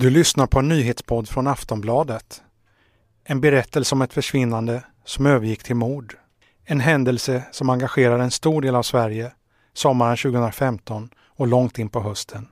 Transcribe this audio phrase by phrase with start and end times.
[0.00, 2.42] Du lyssnar på en nyhetspodd från Aftonbladet.
[3.24, 6.16] En berättelse om ett försvinnande som övergick till mord.
[6.64, 9.32] En händelse som engagerar en stor del av Sverige
[9.72, 12.48] sommaren 2015 och långt in på hösten.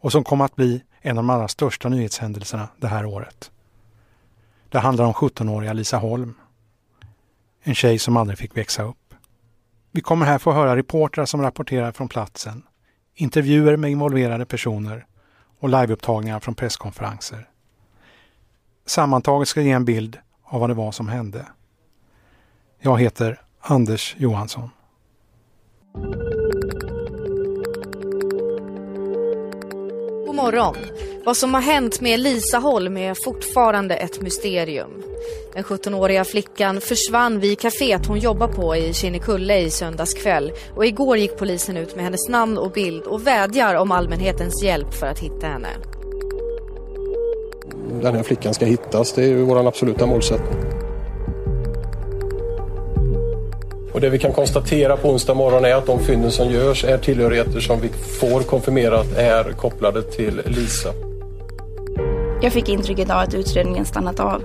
[0.00, 3.50] Och som kommer att bli en av de allra största nyhetshändelserna det här året.
[4.68, 6.34] Det handlar om 17-åriga Lisa Holm.
[7.62, 9.14] En tjej som aldrig fick växa upp.
[9.92, 12.62] Vi kommer här få höra reportrar som rapporterar från platsen,
[13.14, 15.06] intervjuer med involverade personer
[15.58, 17.48] och liveupptagningar från presskonferenser.
[18.86, 21.46] Sammantaget ska ge en bild av vad det var som hände.
[22.80, 24.70] Jag heter Anders Johansson.
[30.36, 30.76] Morgon.
[31.24, 35.02] Vad som har hänt med Lisa Holm är fortfarande ett mysterium.
[35.54, 40.86] Den 17-åriga flickan försvann vid kaféet hon jobbar på i Kinnekulle i söndags kväll och
[40.86, 45.06] igår gick polisen ut med hennes namn och bild och vädjar om allmänhetens hjälp för
[45.06, 45.68] att hitta henne.
[48.02, 50.85] Den här flickan ska hittas, det är ju vår absoluta målsättning.
[53.96, 56.98] Och det vi kan konstatera på onsdag morgon är att de fynden som görs är
[56.98, 57.88] tillhörigheter som vi
[58.20, 60.88] får konfirmerat är kopplade till Lisa.
[62.42, 64.42] Jag fick intrycket av att utredningen stannat av.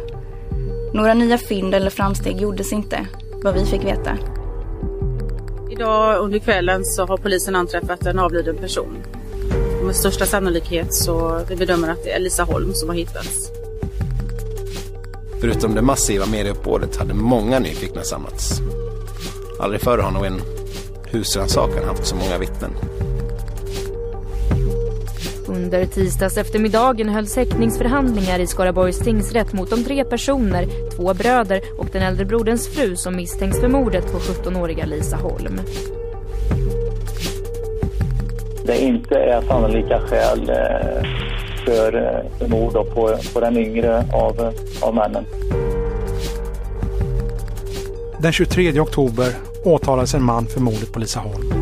[0.94, 3.08] Några nya fynd eller framsteg gjordes inte,
[3.44, 4.18] vad vi fick veta.
[5.72, 8.98] Idag under kvällen så har polisen anträffat en avliden person.
[9.84, 13.52] Med största sannolikhet så vi bedömer att det är Lisa Holm som har hittats.
[15.40, 18.62] Förutom det massiva medieuppbådet hade många nyfikna samlats.
[19.62, 20.42] Aldrig förr har nog en
[21.12, 22.72] husrannsakan haft så många vittnen.
[25.48, 31.88] Under tisdags eftermiddagen hölls häktningsförhandlingar i Skaraborgs tingsrätt mot de tre personer, två bröder och
[31.92, 35.60] den äldre broderns fru som misstänks för mordet på 17-åriga Lisa Holm.
[38.66, 41.04] Det inte är sannolika skäl eh,
[41.66, 45.26] för, eh, för mord på, på den yngre av, av männen.
[48.20, 51.54] Den 23 oktober åtalades en man för mordet på Lisa Holm.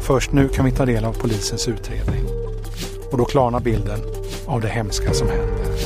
[0.00, 2.24] Först nu kan vi ta del av polisens utredning.
[3.12, 4.00] Och då klarnar bilden
[4.46, 5.78] av det hemska som hände.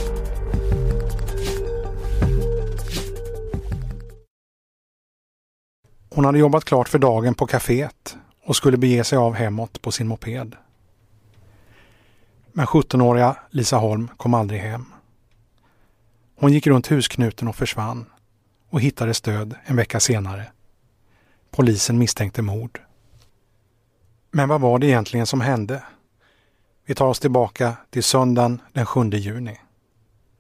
[6.10, 9.92] Hon hade jobbat klart för dagen på kaféet och skulle bege sig av hemåt på
[9.92, 10.56] sin moped.
[12.52, 14.84] Men 17-åriga Lisa Holm kom aldrig hem.
[16.36, 18.06] Hon gick runt husknuten och försvann
[18.70, 20.46] och hittades död en vecka senare.
[21.56, 22.80] Polisen misstänkte mord.
[24.30, 25.82] Men vad var det egentligen som hände?
[26.86, 29.60] Vi tar oss tillbaka till söndagen den 7 juni.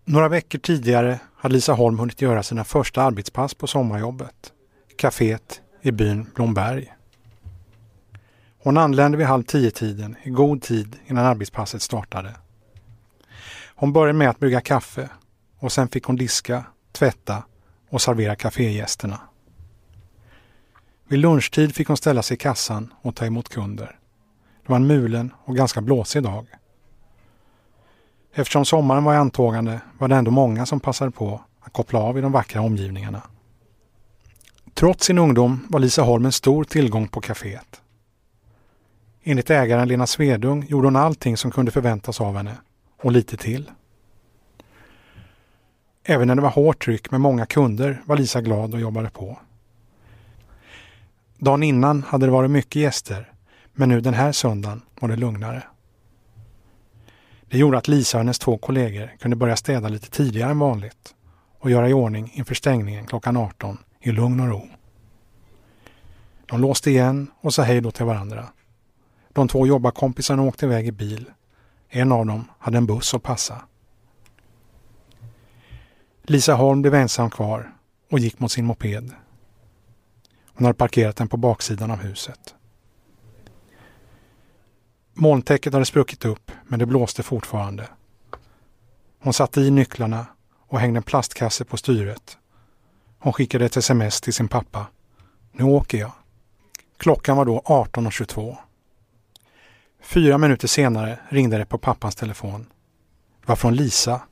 [0.04, 4.52] Några veckor tidigare hade Lisa Holm hunnit göra sina första arbetspass på sommarjobbet.
[4.96, 6.92] Caféet i byn Blomberg.
[8.62, 12.34] Hon anlände vid halv tio-tiden i god tid innan arbetspasset startade.
[13.74, 15.08] Hon började med att brygga kaffe
[15.58, 17.42] och sen fick hon diska, tvätta
[17.90, 19.20] och servera kafégästerna.
[21.08, 23.98] Vid lunchtid fick hon ställa sig i kassan och ta emot kunder.
[24.62, 26.46] Det var en mulen och ganska blåsig dag.
[28.34, 32.18] Eftersom sommaren var i antågande var det ändå många som passade på att koppla av
[32.18, 33.22] i de vackra omgivningarna.
[34.74, 37.80] Trots sin ungdom var Lisa Holm en stor tillgång på kaféet.
[39.22, 42.56] Enligt ägaren Lena Svedung gjorde hon allting som kunde förväntas av henne
[43.02, 43.70] och lite till.
[46.04, 49.38] Även när det var hårt tryck med många kunder var Lisa glad och jobbade på.
[51.42, 53.32] Dagen innan hade det varit mycket gäster
[53.72, 55.62] men nu den här söndagen var det lugnare.
[57.42, 61.14] Det gjorde att Lisa och hennes två kollegor kunde börja städa lite tidigare än vanligt
[61.58, 64.68] och göra i ordning inför stängningen klockan 18 i lugn och ro.
[66.46, 68.48] De låste igen och sa hej då till varandra.
[69.32, 71.30] De två jobbarkompisarna åkte iväg i bil.
[71.88, 73.62] En av dem hade en buss att passa.
[76.22, 77.72] Lisa Holm blev ensam kvar
[78.10, 79.12] och gick mot sin moped.
[80.54, 82.54] Hon hade parkerat den på baksidan av huset.
[85.14, 87.88] Molntäcket hade spruckit upp men det blåste fortfarande.
[89.20, 90.26] Hon satte i nycklarna
[90.66, 92.38] och hängde en plastkasse på styret.
[93.18, 94.86] Hon skickade ett sms till sin pappa.
[95.52, 96.12] Nu åker jag.
[96.96, 98.56] Klockan var då 18.22.
[100.00, 102.66] Fyra minuter senare ringde det på pappans telefon.
[103.40, 104.22] Det var från Lisa.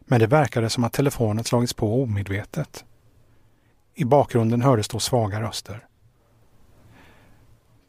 [0.00, 2.84] Men det verkade som att telefonen slagits på omedvetet.
[3.94, 5.86] I bakgrunden hördes då svaga röster.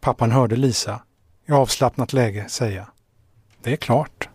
[0.02, 1.04] Pappan hörde Lisa
[1.46, 2.88] i avslappnat läge säga
[3.62, 4.30] Det är klart.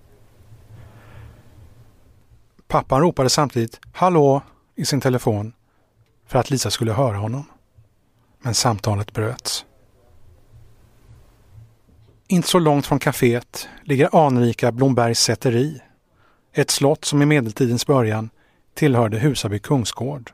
[2.69, 4.43] Pappan ropade samtidigt Hallå
[4.75, 5.53] i sin telefon
[6.27, 7.45] för att Lisa skulle höra honom.
[8.39, 9.65] Men samtalet bröts.
[12.27, 15.83] Inte så långt från kaféet ligger anrika Blombergs säteri
[16.53, 18.31] Ett slott som i medeltidens början
[18.75, 20.33] tillhörde Husaby kungsgård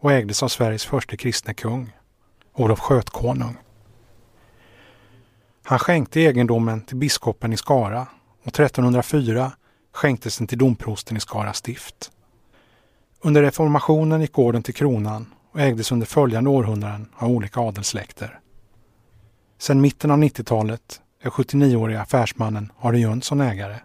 [0.00, 1.92] och ägdes av Sveriges första kristne kung,
[2.54, 3.56] Olof Skötkonung.
[5.64, 8.06] Han skänkte egendomen till biskopen i Skara
[8.42, 9.52] och 1304
[9.92, 12.10] skänktes den till domprosten i Skara stift.
[13.20, 18.40] Under reformationen gick gården till kronan och ägdes under följande århundraden av olika adelssläkter.
[19.58, 23.76] Sedan mitten av 90-talet är 79-årige affärsmannen Arne Jönsson ägare.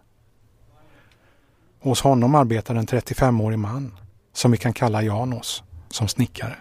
[1.80, 3.98] Hos honom arbetar en 35-årig man,
[4.34, 5.64] som vi kan kalla Janos,
[5.96, 6.56] som snickare.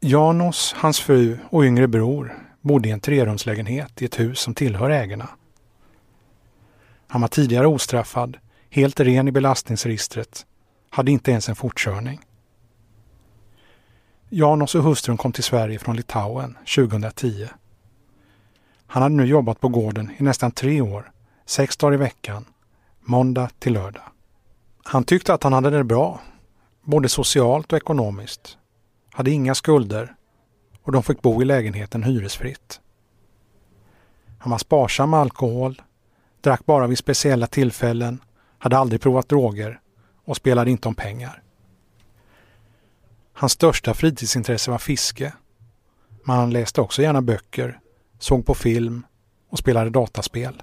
[0.00, 4.90] Janos, hans fru och yngre bror bodde i en trerumslägenhet i ett hus som tillhör
[4.90, 5.28] ägarna.
[7.08, 8.36] Han var tidigare ostraffad,
[8.70, 10.46] helt ren i belastningsregistret,
[10.90, 12.20] hade inte ens en fortkörning.
[14.28, 17.48] Janos och hustrun kom till Sverige från Litauen 2010.
[18.86, 21.10] Han hade nu jobbat på gården i nästan tre år,
[21.46, 22.44] sex dagar i veckan,
[23.00, 24.02] måndag till lördag.
[24.84, 26.20] Han tyckte att han hade det bra,
[26.86, 28.58] både socialt och ekonomiskt,
[29.12, 30.14] hade inga skulder
[30.82, 32.80] och de fick bo i lägenheten hyresfritt.
[34.38, 35.82] Han var sparsam med alkohol,
[36.40, 38.20] drack bara vid speciella tillfällen,
[38.58, 39.80] hade aldrig provat droger
[40.24, 41.42] och spelade inte om pengar.
[43.32, 45.32] Hans största fritidsintresse var fiske.
[46.24, 47.80] Men han läste också gärna böcker,
[48.18, 49.06] såg på film
[49.50, 50.62] och spelade dataspel.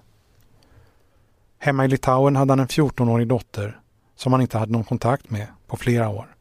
[1.58, 3.80] Hemma i Litauen hade han en 14-årig dotter
[4.16, 6.36] som han inte hade någon kontakt med på flera år.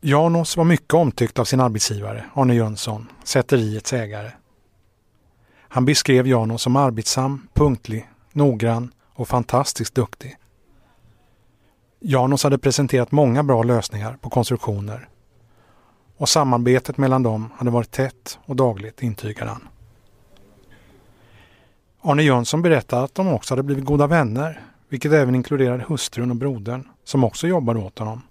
[0.00, 4.30] Janos var mycket omtyckt av sin arbetsgivare, Arne Jönsson, säteriets ägare.
[5.58, 10.36] Han beskrev Janos som arbetsam, punktlig, noggrann och fantastiskt duktig.
[12.00, 15.08] Janos hade presenterat många bra lösningar på konstruktioner
[16.16, 19.68] och samarbetet mellan dem hade varit tätt och dagligt, intygade han.
[22.02, 24.60] Arne Jönsson berättade att de också hade blivit goda vänner,
[24.90, 28.22] vilket även inkluderade hustrun och brodern som också jobbade åt honom.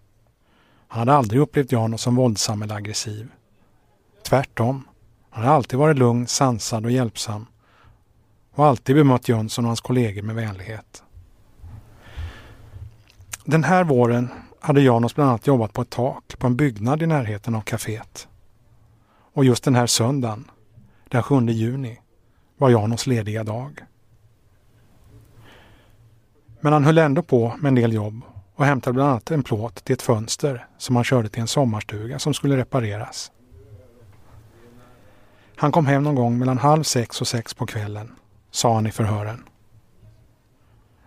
[0.88, 3.28] Han hade aldrig upplevt Janos som våldsam eller aggressiv.
[4.24, 4.88] Tvärtom.
[5.30, 7.46] Han hade alltid varit lugn, sansad och hjälpsam
[8.52, 11.04] och alltid bemött Jönsson och hans kollegor med vänlighet.
[13.46, 14.30] Den här våren
[14.60, 18.28] hade Janos bland annat jobbat på ett tak på en byggnad i närheten av kaféet.
[19.34, 20.52] Och just den här söndagen,
[21.10, 22.00] den 7 juni,
[22.58, 23.86] var Janos lediga dag.
[26.62, 28.22] Men han höll ändå på med en del jobb
[28.56, 32.20] och hämtade bland annat en plåt till ett fönster som han körde till en sommarstuga
[32.20, 33.32] som skulle repareras.
[35.56, 38.16] Han kom hem någon gång mellan halv sex och sex på kvällen,
[38.52, 39.44] sa han i förhören.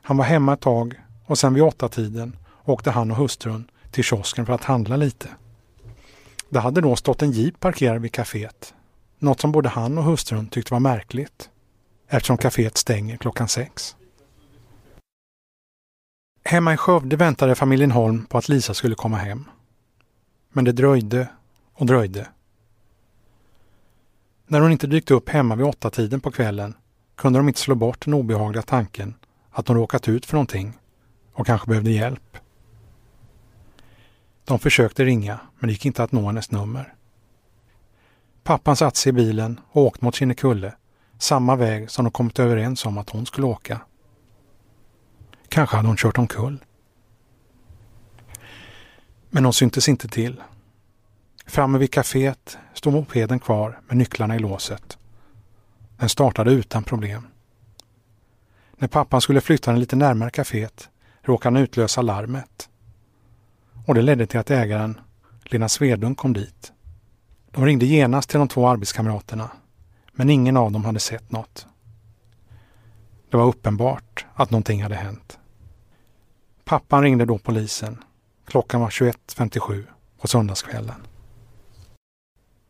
[0.02, 4.04] Han var hemma ett tag och sen vid åtta tiden åkte han och hustrun till
[4.04, 5.28] kiosken för att handla lite.
[6.48, 8.74] Det hade då stått en jeep parkerad vid kaféet.
[9.18, 11.50] Något som både han och hustrun tyckte var märkligt
[12.08, 13.96] eftersom kaféet stänger klockan sex.
[16.44, 19.44] Hemma i Skövde väntade familjen Holm på att Lisa skulle komma hem.
[20.52, 21.28] Men det dröjde
[21.74, 22.28] och dröjde.
[24.46, 26.74] När hon inte dykt upp hemma vid åtta tiden på kvällen
[27.16, 29.14] kunde de inte slå bort den obehagliga tanken
[29.50, 30.78] att hon råkat ut för någonting
[31.32, 32.36] och kanske behövde hjälp.
[34.44, 36.94] De försökte ringa, men det gick inte att nå hennes nummer.
[38.42, 40.74] Pappan satte sig i bilen och åkte mot Kinnekulle,
[41.18, 43.80] samma väg som de kommit överens om att hon skulle åka.
[45.52, 46.64] Kanske hade hon kört omkull.
[49.30, 50.42] Men hon syntes inte till.
[51.46, 54.98] Framme vid kaféet stod mopeden kvar med nycklarna i låset.
[55.96, 57.26] Den startade utan problem.
[58.76, 60.88] När pappan skulle flytta den lite närmare kaféet
[61.22, 62.68] råkade han utlösa larmet.
[63.86, 65.00] Och det ledde till att ägaren,
[65.44, 66.72] Lena Svedlund, kom dit.
[67.50, 69.50] De ringde genast till de två arbetskamraterna,
[70.12, 71.66] men ingen av dem hade sett något.
[73.30, 75.38] Det var uppenbart att någonting hade hänt.
[76.72, 78.04] Pappan ringde då polisen.
[78.46, 79.84] Klockan var 21.57
[80.20, 81.06] på söndagskvällen.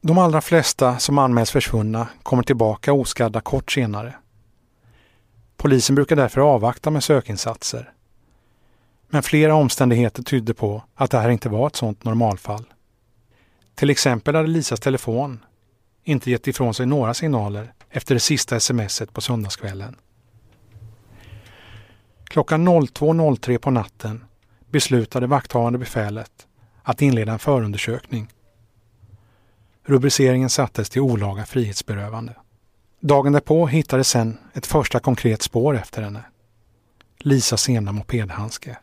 [0.00, 4.14] De allra flesta som anmäls försvunna kommer tillbaka oskadda kort senare.
[5.56, 7.92] Polisen brukar därför avvakta med sökinsatser.
[9.08, 12.64] Men flera omständigheter tydde på att det här inte var ett sådant normalfall.
[13.74, 15.44] Till exempel hade Lisas telefon
[16.04, 19.96] inte gett ifrån sig några signaler efter det sista smset på söndagskvällen.
[22.32, 24.24] Klockan 02.03 på natten
[24.70, 26.46] beslutade vakthavande befälet
[26.82, 28.28] att inleda en förundersökning.
[29.84, 32.34] Rubriceringen sattes till olaga frihetsberövande.
[33.00, 36.24] Dagen därpå hittades sen ett första konkret spår efter henne.
[37.18, 38.78] Lisas ena mopedhandske.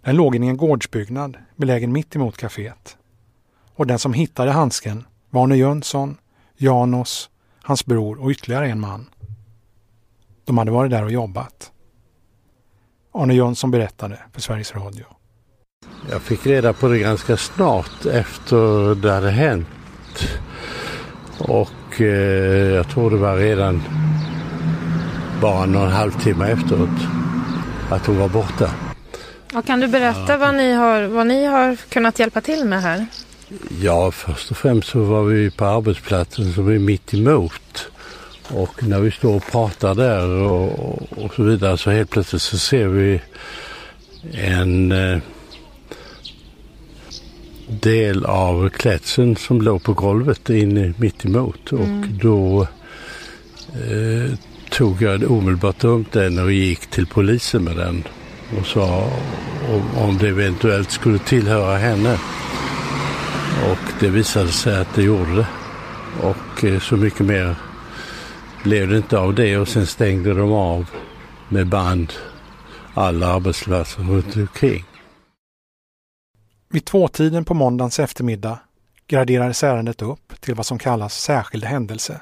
[0.00, 2.96] Den låg i en gårdsbyggnad belägen mitt emot kaféet.
[3.74, 6.16] Och den som hittade handsken var Arne Jönsson,
[6.56, 7.30] Janos,
[7.62, 9.10] hans bror och ytterligare en man.
[10.44, 11.72] De hade varit där och jobbat.
[13.12, 15.04] Arne Jönsson berättade för Sveriges Radio.
[16.10, 19.66] Jag fick reda på det ganska snart efter det hade hänt.
[21.38, 23.82] Och eh, jag tror det var redan
[25.40, 27.00] bara någon halvtimme efteråt
[27.90, 28.70] att hon var borta.
[29.54, 33.06] Och kan du berätta vad, ni har, vad ni har kunnat hjälpa till med här?
[33.80, 37.90] Ja, först och främst så var vi på arbetsplatsen som är mitt emot.
[38.54, 42.58] Och när vi står och pratar där och, och så vidare så helt plötsligt så
[42.58, 43.20] ser vi
[44.32, 45.18] en eh,
[47.68, 51.72] del av klädseln som låg på golvet in mitt emot.
[51.72, 52.00] Mm.
[52.00, 52.66] Och då
[53.72, 54.32] eh,
[54.70, 58.04] tog jag omedelbart upp den och gick till polisen med den
[58.58, 59.10] och sa
[59.68, 62.18] om, om det eventuellt skulle tillhöra henne.
[63.70, 65.46] Och det visade sig att det gjorde det.
[66.22, 67.56] Och eh, så mycket mer
[68.62, 70.90] blev det inte av det och sen stängde de av
[71.48, 72.12] med band
[72.94, 74.84] alla arbetsplatser runt omkring.
[76.68, 78.58] Vid tvåtiden på måndagens eftermiddag
[79.06, 82.20] graderades ärendet upp till vad som kallas särskild händelse.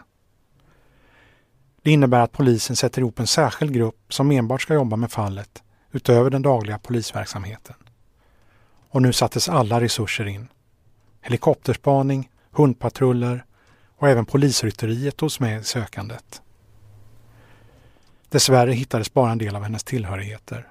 [1.83, 5.63] Det innebär att polisen sätter ihop en särskild grupp som enbart ska jobba med fallet
[5.93, 7.75] utöver den dagliga polisverksamheten.
[8.91, 10.49] Och nu sattes alla resurser in.
[11.21, 13.45] Helikopterspaning, hundpatruller
[13.99, 16.43] och även polisrytteriet togs med i sökandet.
[18.29, 20.69] Dessvärre hittades bara en del av hennes tillhörigheter.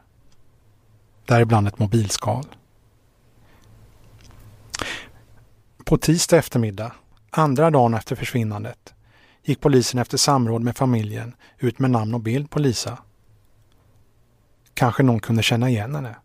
[1.26, 2.46] Däribland ett mobilskal.
[5.86, 6.92] På tisdag eftermiddag,
[7.30, 8.94] andra dagen efter försvinnandet,
[9.44, 12.98] gick polisen efter samråd med familjen ut med namn och bild på Lisa.
[14.74, 16.16] Kanske någon kunde känna igen henne.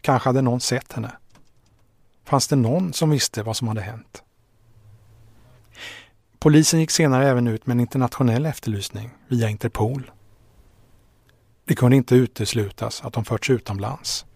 [0.00, 1.12] Kanske hade någon sett henne.
[2.24, 4.22] Fanns det någon som visste vad som hade hänt?
[6.40, 10.10] Polisen gick senare även ut med en internationell efterlysning via Interpol.
[11.64, 14.26] Det kunde inte uteslutas att de förts utomlands.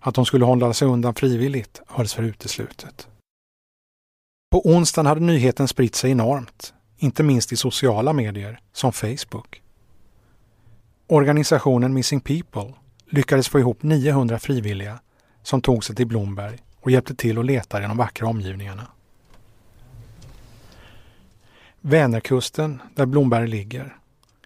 [0.00, 3.08] Att de skulle hålla sig undan frivilligt hölls för uteslutet.
[4.50, 9.62] På onsdagen hade nyheten spritt sig enormt, inte minst i sociala medier som Facebook.
[11.06, 12.74] Organisationen Missing People
[13.06, 15.00] lyckades få ihop 900 frivilliga
[15.42, 18.86] som tog sig till Blomberg och hjälpte till att leta i de vackra omgivningarna.
[21.80, 23.96] Vänerkusten, där Blomberg ligger,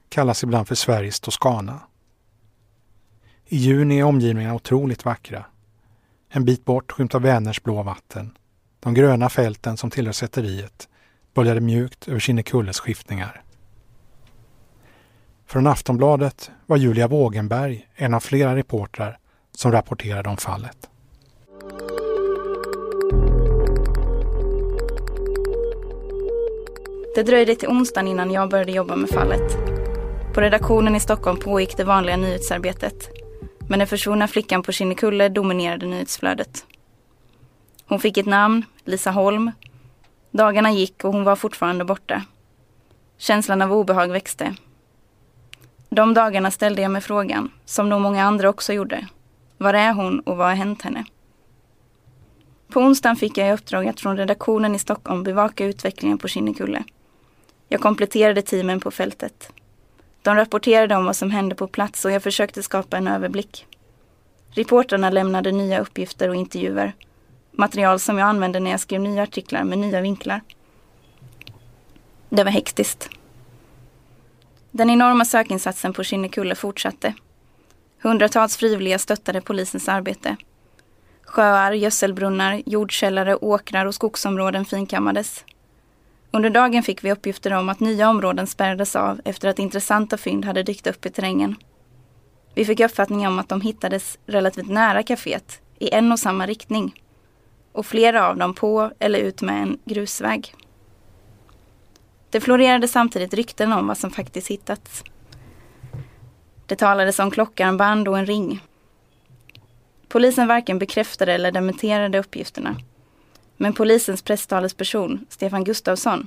[0.08, 1.80] kallas ibland för Sveriges Toscana.
[3.46, 5.44] I juni är omgivningarna otroligt vackra.
[6.28, 8.38] En bit bort skymtar Vänerns blå vatten.
[8.80, 10.88] De gröna fälten som tillhör säteriet
[11.34, 13.42] böljade mjukt över Kinnekulles skiftningar.
[15.46, 19.18] Från Aftonbladet var Julia Wågenberg en av flera reportrar
[19.52, 20.90] som rapporterade om fallet.
[27.14, 29.56] Det dröjde till onsdagen innan jag började jobba med fallet.
[30.34, 33.08] På redaktionen i Stockholm pågick det vanliga nyhetsarbetet.
[33.68, 36.66] Men den försvunna flickan på Kinnekulle dominerade nyhetsflödet.
[37.86, 39.50] Hon fick ett namn, Lisa Holm.
[40.30, 42.22] Dagarna gick och hon var fortfarande borta.
[43.18, 44.54] Känslan av obehag växte.
[45.88, 49.08] De dagarna ställde jag mig frågan, som nog många andra också gjorde.
[49.58, 51.04] Var är hon och vad har hänt henne?
[52.68, 56.84] På onsdagen fick jag i uppdrag att från redaktionen i Stockholm bevaka utvecklingen på Kinnekulle.
[57.74, 59.52] Jag kompletterade teamen på fältet.
[60.22, 63.66] De rapporterade om vad som hände på plats och jag försökte skapa en överblick.
[64.50, 66.92] Reportrarna lämnade nya uppgifter och intervjuer.
[67.50, 70.40] Material som jag använde när jag skrev nya artiklar med nya vinklar.
[72.28, 73.08] Det var hektiskt.
[74.70, 77.14] Den enorma sökinsatsen på Kinnekulle fortsatte.
[78.02, 80.36] Hundratals frivilliga stöttade polisens arbete.
[81.22, 85.44] Sjöar, gödselbrunnar, jordkällare, åkrar och skogsområden finkammades.
[86.34, 90.44] Under dagen fick vi uppgifter om att nya områden spärrades av efter att intressanta fynd
[90.44, 91.56] hade dykt upp i terrängen.
[92.54, 97.02] Vi fick uppfattning om att de hittades relativt nära kaféet, i en och samma riktning.
[97.72, 100.54] Och flera av dem på eller ut med en grusväg.
[102.30, 105.04] Det florerade samtidigt rykten om vad som faktiskt hittats.
[106.66, 108.60] Det talades om klockarmband och en ring.
[110.08, 112.76] Polisen varken bekräftade eller dementerade uppgifterna.
[113.56, 116.26] Men polisens presstalesperson, Stefan Gustafsson,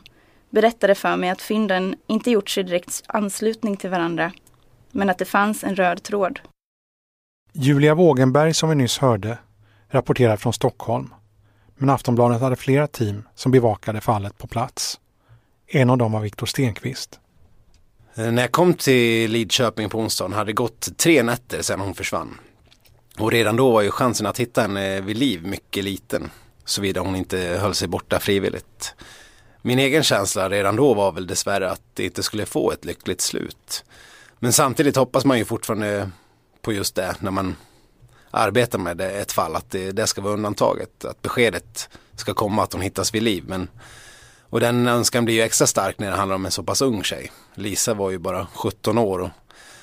[0.49, 4.31] berättade för mig att fynden inte gjorts i direkt anslutning till varandra,
[4.91, 6.39] men att det fanns en röd tråd.
[7.53, 9.37] Julia Wågenberg som vi nyss hörde
[9.89, 11.13] rapporterar från Stockholm.
[11.75, 14.99] Men Aftonbladet hade flera team som bevakade fallet på plats.
[15.67, 17.19] En av dem var Viktor Stenqvist.
[18.15, 21.93] Eh, när jag kom till Lidköping på onsdagen hade det gått tre nätter sedan hon
[21.93, 22.37] försvann.
[23.19, 26.29] Och redan då var ju chansen att hitta henne vid liv mycket liten.
[26.67, 28.95] Såvida hon inte höll sig borta frivilligt.
[29.61, 33.21] Min egen känsla redan då var väl dessvärre att det inte skulle få ett lyckligt
[33.21, 33.83] slut.
[34.39, 36.09] Men samtidigt hoppas man ju fortfarande
[36.61, 37.55] på just det när man
[38.31, 41.05] arbetar med det, ett fall, att det, det ska vara undantaget.
[41.05, 43.43] Att beskedet ska komma att hon hittas vid liv.
[43.47, 43.67] Men,
[44.41, 47.03] och den önskan blir ju extra stark när det handlar om en så pass ung
[47.03, 47.31] tjej.
[47.55, 49.29] Lisa var ju bara 17 år och,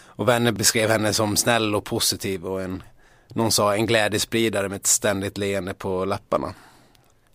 [0.07, 2.83] och vänner beskrev henne som snäll och positiv och en,
[3.29, 6.55] någon sa en glädjespridare med ett ständigt leende på läpparna.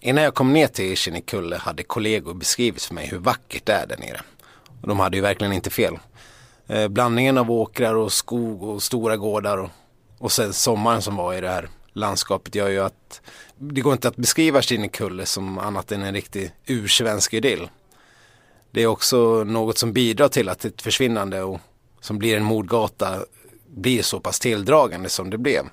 [0.02, 3.88] Innan jag kom ner till Kinnekulle hade kollegor beskrivit för mig hur vackert det är
[3.88, 4.22] där nere.
[4.82, 6.00] Och de hade ju verkligen inte fel.
[6.68, 9.70] Eh, blandningen av åkrar och skog och stora gårdar och,
[10.18, 13.22] och sen sommaren som var i det här landskapet gör ju att
[13.58, 17.70] det går inte att beskriva Kinnekulle som annat än en riktig ursvensk idyll.
[18.72, 21.60] Det är också något som bidrar till att ett försvinnande och
[22.02, 23.20] som blir en mordgata
[23.68, 25.66] blir så pass tilldragande som det blev.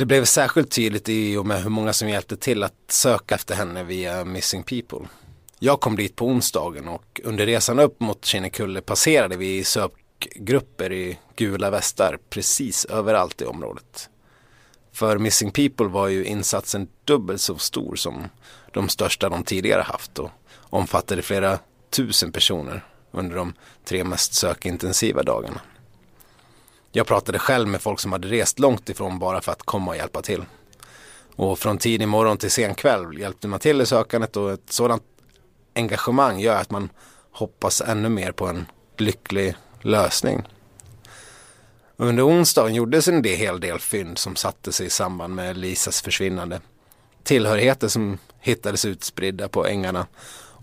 [0.00, 3.54] Det blev särskilt tydligt i och med hur många som hjälpte till att söka efter
[3.54, 5.08] henne via Missing People.
[5.58, 11.18] Jag kom dit på onsdagen och under resan upp mot Kinnekulle passerade vi sökgrupper i
[11.36, 14.08] gula västar precis överallt i området.
[14.92, 18.28] För Missing People var ju insatsen dubbelt så stor som
[18.72, 20.30] de största de tidigare haft och
[20.60, 21.58] omfattade flera
[21.90, 23.52] tusen personer under de
[23.84, 25.60] tre mest sökintensiva dagarna.
[26.92, 29.96] Jag pratade själv med folk som hade rest långt ifrån bara för att komma och
[29.96, 30.44] hjälpa till.
[31.36, 35.02] Och från tidig morgon till sen kväll hjälpte man till i sökandet och ett sådant
[35.74, 36.90] engagemang gör att man
[37.32, 38.66] hoppas ännu mer på en
[38.96, 40.42] lycklig lösning.
[41.96, 46.60] Under onsdagen gjordes en hel del fynd som satte sig i samband med Lisas försvinnande.
[47.22, 50.06] Tillhörigheter som hittades utspridda på ängarna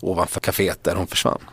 [0.00, 1.50] ovanför kaféet där hon försvann.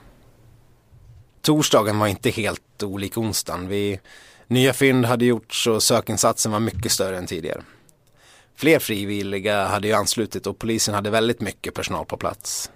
[1.41, 3.67] Torsdagen var inte helt olik onsdagen.
[3.67, 3.99] Vi,
[4.47, 7.61] nya fynd hade gjorts och sökinsatsen var mycket större än tidigare.
[8.55, 12.71] Fler frivilliga hade ju anslutit och polisen hade väldigt mycket personal på plats.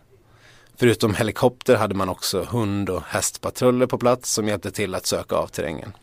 [0.76, 5.36] Förutom helikopter hade man också hund och hästpatruller på plats som hjälpte till att söka
[5.36, 5.94] av terrängen.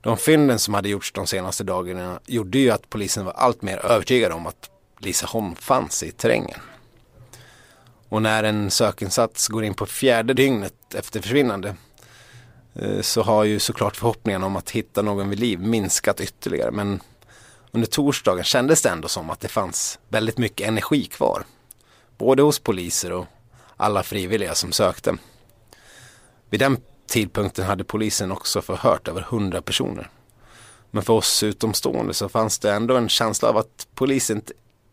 [0.00, 3.86] De fynden som hade gjorts de senaste dagarna gjorde ju att polisen var allt mer
[3.86, 6.60] övertygad om att Lisa Holm fanns i terrängen.
[8.08, 11.76] Och när en sökinsats går in på fjärde dygnet efter försvinnande
[12.74, 16.70] Eh, så har ju såklart förhoppningen om att hitta någon vid liv minskat ytterligare.
[16.70, 17.00] Men
[17.70, 21.44] under torsdagen kändes det ändå som att det fanns väldigt mycket energi kvar.
[22.18, 23.26] Både hos poliser och
[23.76, 25.16] alla frivilliga som sökte.
[26.50, 30.10] Vid den tidpunkten hade polisen också förhört över hundra personer.
[30.90, 34.42] Men för oss utomstående så fanns det ändå en känsla av att polisen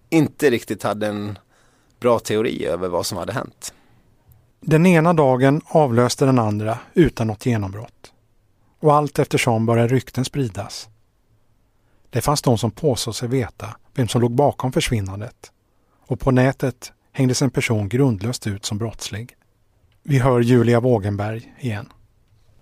[0.09, 1.39] inte riktigt hade en
[1.99, 3.73] bra teori över vad som hade hänt.
[4.61, 8.13] Den ena dagen avlöste den andra utan något genombrott.
[8.79, 10.89] Och allt eftersom började rykten spridas.
[12.09, 15.51] Det fanns de som påstod sig veta vem som låg bakom försvinnandet.
[16.07, 19.35] Och på nätet hängdes en person grundlöst ut som brottslig.
[20.03, 21.89] Vi hör Julia Wågenberg igen.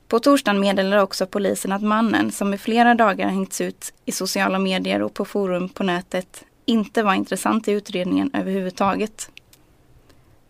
[0.08, 4.60] På torsdagen meddelade också polisen att mannen, som i flera dagar hängts ut i sociala
[4.60, 9.30] medier och på forum på nätet, inte var intressant i utredningen överhuvudtaget.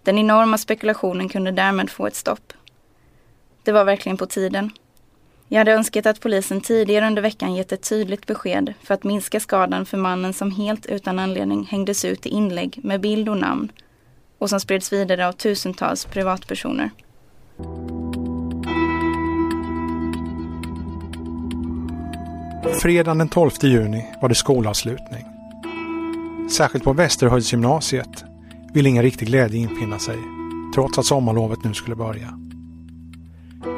[0.08, 2.54] Den enorma spekulationen kunde därmed få ett stopp.
[3.64, 4.72] Det var verkligen på tiden.
[5.48, 9.40] Jag hade önskat att polisen tidigare under veckan gett ett tydligt besked för att minska
[9.40, 13.72] skadan för mannen som helt utan anledning hängdes ut i inlägg med bild och namn
[14.38, 16.90] och som spreds vidare av tusentals privatpersoner.
[22.82, 25.26] Fredagen den 12 juni var det skolavslutning.
[26.50, 28.27] Särskilt på Västerhöjdsgymnasiet
[28.78, 30.18] ville ingen riktig glädje infinna sig,
[30.76, 32.40] trots att sommarlovet nu skulle börja.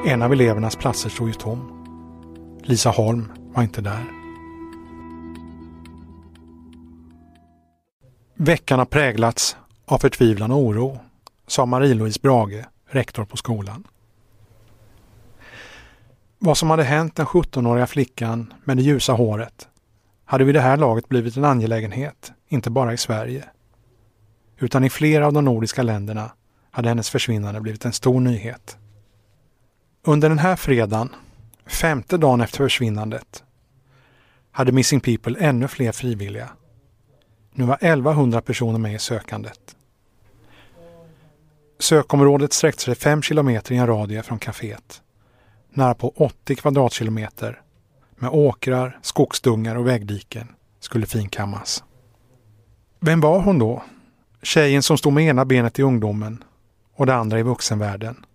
[0.06, 1.86] En av elevernas platser stod ju tom.
[2.64, 4.04] Lisa Holm var inte där.
[8.36, 11.00] Veckan har präglats av förtvivlan och oro,
[11.48, 13.84] sa Marie-Louise Brage, rektor på skolan.
[16.40, 19.68] Vad som hade hänt den 17-åriga flickan med det ljusa håret
[20.26, 23.50] hade vid det här laget blivit en angelägenhet, inte bara i Sverige.
[24.60, 26.32] Utan i flera av de nordiska länderna
[26.72, 28.78] hade hennes försvinnande blivit en stor nyhet.
[30.04, 31.16] Under den här fredagen,
[31.66, 33.44] femte dagen efter försvinnandet,
[34.52, 36.50] hade Missing People ännu fler frivilliga.
[37.54, 39.76] Nu var 1100 personer med i sökandet.
[41.80, 45.02] Sökområdet sträckte sig 5 kilometer i en radie från kaféet.
[45.70, 47.62] Nära på 80 kvadratkilometer
[48.16, 50.48] med åkrar, skogsdungar och vägdiken
[50.80, 51.84] skulle finkammas.
[53.00, 53.84] Vem var hon då?
[54.42, 56.44] Tjejen som stod med ena benet i ungdomen
[56.96, 58.26] och det andra i vuxenvärlden.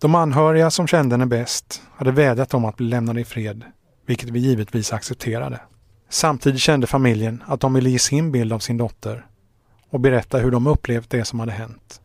[0.00, 3.64] De anhöriga som kände henne bäst hade vädjat om att bli lämnade i fred,
[4.06, 5.60] vilket vi givetvis accepterade.
[6.08, 9.26] Samtidigt kände familjen att de ville ge sin bild av sin dotter
[9.90, 12.00] och berätta hur de upplevt det som hade hänt.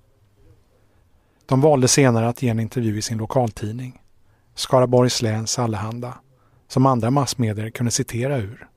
[1.45, 4.01] De valde senare att ge en intervju i sin lokaltidning.
[4.55, 6.13] Skaraborgs läns Allehanda,
[6.67, 8.67] som andra massmedier kunde citera ur.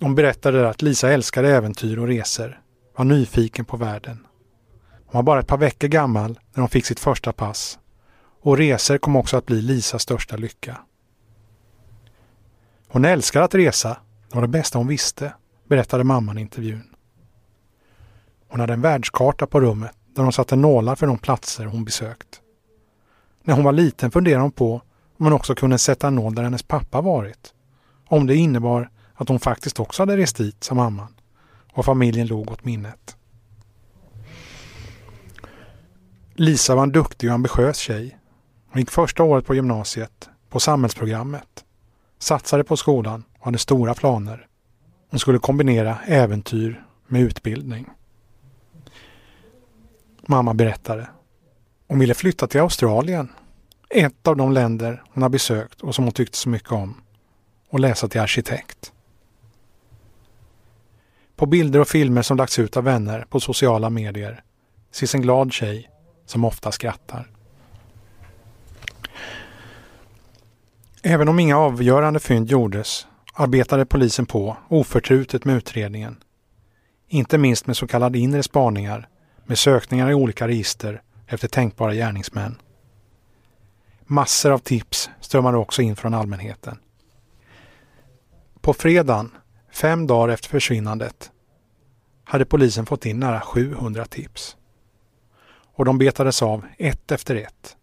[0.00, 2.60] Hon berättade att Lisa älskade äventyr och resor,
[2.96, 4.26] var nyfiken på världen.
[5.06, 7.78] Hon var bara ett par veckor gammal när hon fick sitt första pass
[8.42, 10.80] och resor kom också att bli Lisas största lycka.
[12.88, 13.96] Hon älskar att resa,
[14.28, 15.32] det var det bästa hon visste,
[15.68, 16.94] berättade mamman i intervjun.
[18.48, 22.40] Hon hade en världskarta på rummet där hon satte nålar för de platser hon besökt.
[23.42, 24.74] När hon var liten funderade hon på
[25.18, 27.54] om hon också kunde sätta en nål där hennes pappa varit.
[28.06, 31.14] Om det innebar att hon faktiskt också hade rest dit, sa mamman.
[31.72, 33.16] Och familjen låg åt minnet.
[36.34, 38.18] Lisa var en duktig och ambitiös tjej.
[38.70, 41.64] Hon gick första året på gymnasiet, på samhällsprogrammet,
[42.18, 44.46] satsade på skolan och hade stora planer.
[45.10, 47.86] Hon skulle kombinera äventyr med utbildning.
[50.26, 51.08] Mamma berättade.
[51.88, 53.32] Hon ville flytta till Australien,
[53.90, 56.94] ett av de länder hon har besökt och som hon tyckte så mycket om,
[57.70, 58.92] och läsa till arkitekt.
[61.40, 64.42] På bilder och filmer som lagts ut av vänner på sociala medier
[64.90, 65.90] ses en glad tjej
[66.26, 67.30] som ofta skrattar.
[71.02, 76.16] Även om inga avgörande fynd gjordes arbetade polisen på oförtrutet med utredningen.
[77.08, 79.08] Inte minst med så kallade inre spaningar
[79.46, 82.56] med sökningar i olika register efter tänkbara gärningsmän.
[84.06, 86.78] Massor av tips strömmade också in från allmänheten.
[88.60, 89.30] På fredagen,
[89.72, 91.30] fem dagar efter försvinnandet,
[92.24, 94.56] hade polisen fått in nära 700 tips.
[95.74, 97.76] Och de betades av ett efter ett.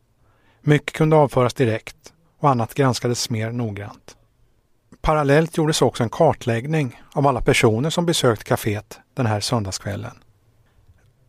[0.62, 4.18] Mycket kunde avföras direkt och annat granskades mer noggrant.
[5.02, 10.18] Parallellt gjordes också en kartläggning av alla personer som besökt kaféet den här söndagskvällen.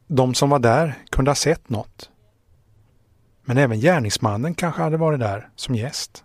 [0.07, 2.11] De som var där kunde ha sett något.
[3.44, 6.25] Men även gärningsmannen kanske hade varit där som gäst.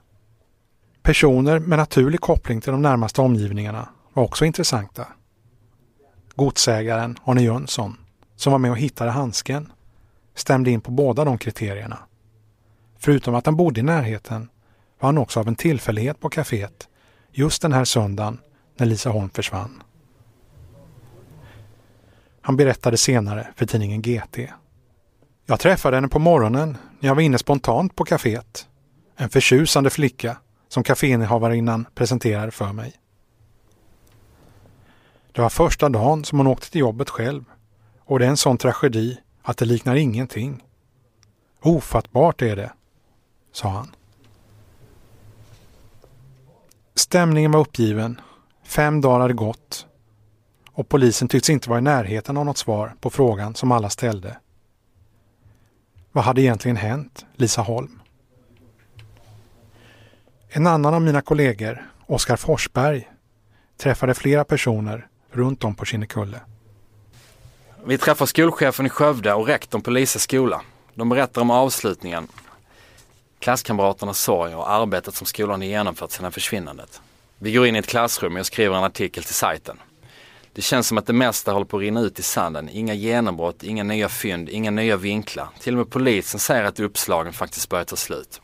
[1.02, 5.08] Personer med naturlig koppling till de närmaste omgivningarna var också intressanta.
[6.36, 7.98] Godsägaren Arne Jönsson,
[8.36, 9.72] som var med och hittade handsken,
[10.36, 12.00] stämde in på båda de kriterierna.
[12.98, 14.50] Förutom att han bodde i närheten
[15.00, 16.88] var han också av en tillfällighet på kaféet
[17.32, 18.40] just den här söndagen
[18.78, 19.84] när Lisa Holm försvann.
[22.42, 24.38] Han berättade senare för tidningen GT.
[25.46, 28.68] Jag träffade henne på morgonen när jag var inne spontant på kaféet.
[29.16, 32.94] En förtjusande flicka som kaféinnehavarinnan presenterade för mig.
[35.34, 37.44] Det var första dagen som hon åkte till jobbet själv
[38.00, 40.64] och det är en sån tragedi att det liknar ingenting.
[41.62, 42.74] Ofattbart är det,
[43.52, 43.96] sa han.
[46.96, 48.22] Stämningen var uppgiven.
[48.64, 49.88] Fem dagar hade gått
[50.72, 54.38] och polisen tycks inte vara i närheten av något svar på frågan som alla ställde.
[56.12, 58.00] Vad hade egentligen hänt Lisa Holm?
[60.50, 63.10] En annan av mina kollegor, Oskar Forsberg,
[63.78, 66.42] träffade flera personer runt om på Kinnekulle.
[67.86, 70.62] Vi träffar skolchefen i Skövde och rektorn på Lisa skola.
[70.94, 72.28] De berättar om avslutningen,
[73.40, 77.02] klasskamraternas sorg och arbetet som skolan har genomfört sedan försvinnandet.
[77.40, 79.78] Vi går in i ett klassrum och jag skriver en artikel till sajten.
[80.54, 82.70] Det känns som att det mesta håller på att rinna ut i sanden.
[82.70, 85.48] Inga genombrott, inga nya fynd, inga nya vinklar.
[85.60, 88.42] Till och med polisen säger att uppslagen faktiskt börjar ta slut.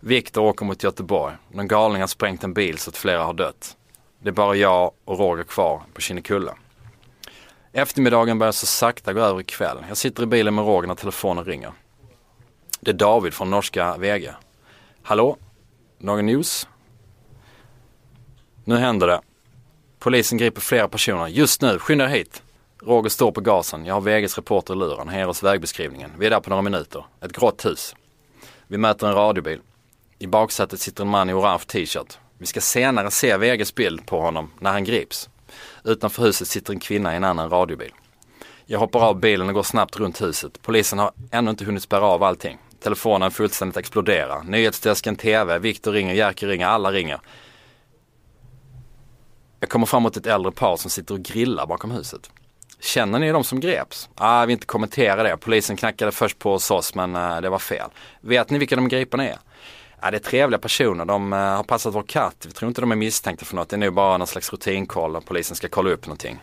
[0.00, 1.34] Viktor åker mot Göteborg.
[1.48, 3.76] Någon galning har sprängt en bil så att flera har dött.
[4.24, 6.52] Det är bara jag och Roger kvar på Kinnekulle.
[7.72, 9.76] Eftermiddagen börjar så sakta gå över i kväll.
[9.88, 11.72] Jag sitter i bilen med Roger när telefonen ringer.
[12.80, 14.30] Det är David från norska VG.
[15.02, 15.36] Hallå?
[15.98, 16.68] Någon news?
[18.64, 19.20] Nu händer det.
[19.98, 21.26] Polisen griper flera personer.
[21.26, 22.42] Just nu, skynda hit.
[22.82, 23.86] Roger står på gasen.
[23.86, 25.08] Jag har VGs reporter i luren.
[25.08, 26.10] Här oss vägbeskrivningen.
[26.18, 27.04] Vi är där på några minuter.
[27.20, 27.94] Ett grått hus.
[28.66, 29.60] Vi möter en radiobil.
[30.18, 32.18] I baksätet sitter en man i orange t-shirt.
[32.38, 35.28] Vi ska senare se VGs bild på honom när han grips.
[35.84, 37.92] Utanför huset sitter en kvinna i en annan radiobil.
[38.66, 40.62] Jag hoppar av bilen och går snabbt runt huset.
[40.62, 42.58] Polisen har ännu inte hunnit spärra av allting.
[42.82, 44.42] Telefonen fullständigt exploderar.
[44.42, 47.20] Nyhetsdesken, TV, Viktor ringer, Jerker ringer, alla ringer.
[49.60, 52.30] Jag kommer fram mot ett äldre par som sitter och grillar bakom huset.
[52.80, 54.08] Känner ni de som greps?
[54.14, 55.36] Ah, jag vill inte kommentera det.
[55.36, 57.90] Polisen knackade först på hos oss men uh, det var fel.
[58.20, 59.38] Vet ni vilka de gripna är?
[60.04, 61.04] Ja, det är trevliga personer.
[61.04, 62.44] De eh, har passat vår katt.
[62.46, 63.68] Vi tror inte de är misstänkta för något.
[63.68, 66.38] Det är nog bara någon slags rutinkoll och polisen ska kolla upp någonting.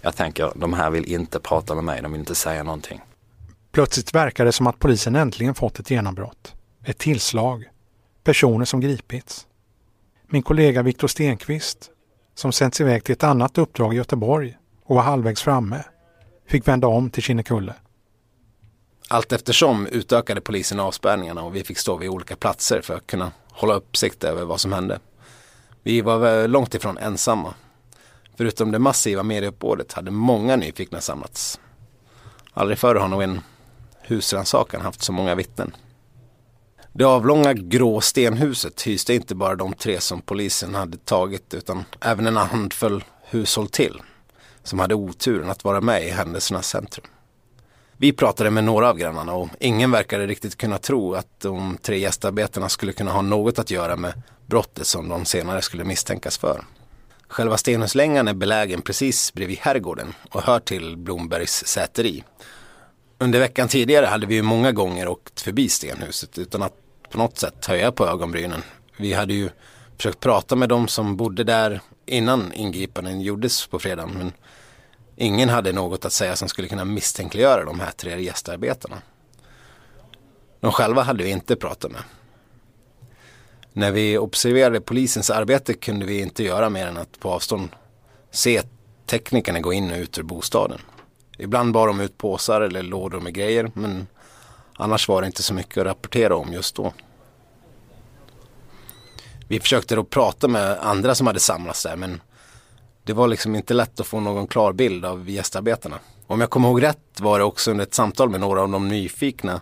[0.00, 2.02] Jag tänker, de här vill inte prata med mig.
[2.02, 3.00] De vill inte säga någonting.
[3.72, 6.54] Plötsligt verkar det som att polisen äntligen fått ett genombrott.
[6.84, 7.64] Ett tillslag.
[8.24, 9.46] Personer som gripits.
[10.26, 11.90] Min kollega Viktor Stenqvist,
[12.34, 15.84] som sänts iväg till ett annat uppdrag i Göteborg och var halvvägs framme,
[16.48, 17.74] fick vända om till Kinnekulle.
[19.12, 23.32] Allt eftersom utökade polisen avspärrningarna och vi fick stå vid olika platser för att kunna
[23.48, 25.00] hålla uppsikt över vad som hände.
[25.82, 27.54] Vi var långt ifrån ensamma.
[28.36, 31.60] Förutom det massiva medieuppbådet hade många nyfikna samlats.
[32.52, 33.40] Aldrig förr har nog en
[34.02, 35.76] husrannsakan haft så många vittnen.
[36.92, 42.26] Det avlånga grå stenhuset hyste inte bara de tre som polisen hade tagit utan även
[42.26, 44.02] en handfull hushåll till
[44.62, 47.06] som hade oturen att vara med i händelsernas centrum.
[48.02, 51.98] Vi pratade med några av grannarna och ingen verkade riktigt kunna tro att de tre
[51.98, 56.64] gästarbetarna skulle kunna ha något att göra med brottet som de senare skulle misstänkas för.
[57.28, 62.24] Själva Stenhuslängan är belägen precis bredvid herrgården och hör till Blombergs säteri.
[63.18, 66.74] Under veckan tidigare hade vi ju många gånger åkt förbi stenhuset utan att
[67.10, 68.62] på något sätt höja på ögonbrynen.
[68.96, 69.50] Vi hade ju
[69.96, 74.32] försökt prata med de som bodde där innan ingripanden gjordes på fredagen men
[75.20, 79.02] ingen hade något att säga som skulle kunna misstänkliggöra de här tre gästarbetarna.
[80.60, 82.02] De själva hade vi inte pratat med.
[83.72, 87.68] När vi observerade polisens arbete kunde vi inte göra mer än att på avstånd
[88.30, 88.62] se
[89.06, 90.78] teknikerna gå in och ut ur bostaden.
[91.38, 94.06] Ibland bar de ut påsar eller lådor med grejer men
[94.76, 96.92] annars var det inte så mycket att rapportera om just då.
[99.48, 102.20] Vi försökte då prata med andra som hade samlats där men
[103.10, 105.98] det var liksom inte lätt att få någon klar bild av gästarbetarna.
[106.26, 108.88] Om jag kommer ihåg rätt var det också under ett samtal med några av de
[108.88, 109.60] nyfikna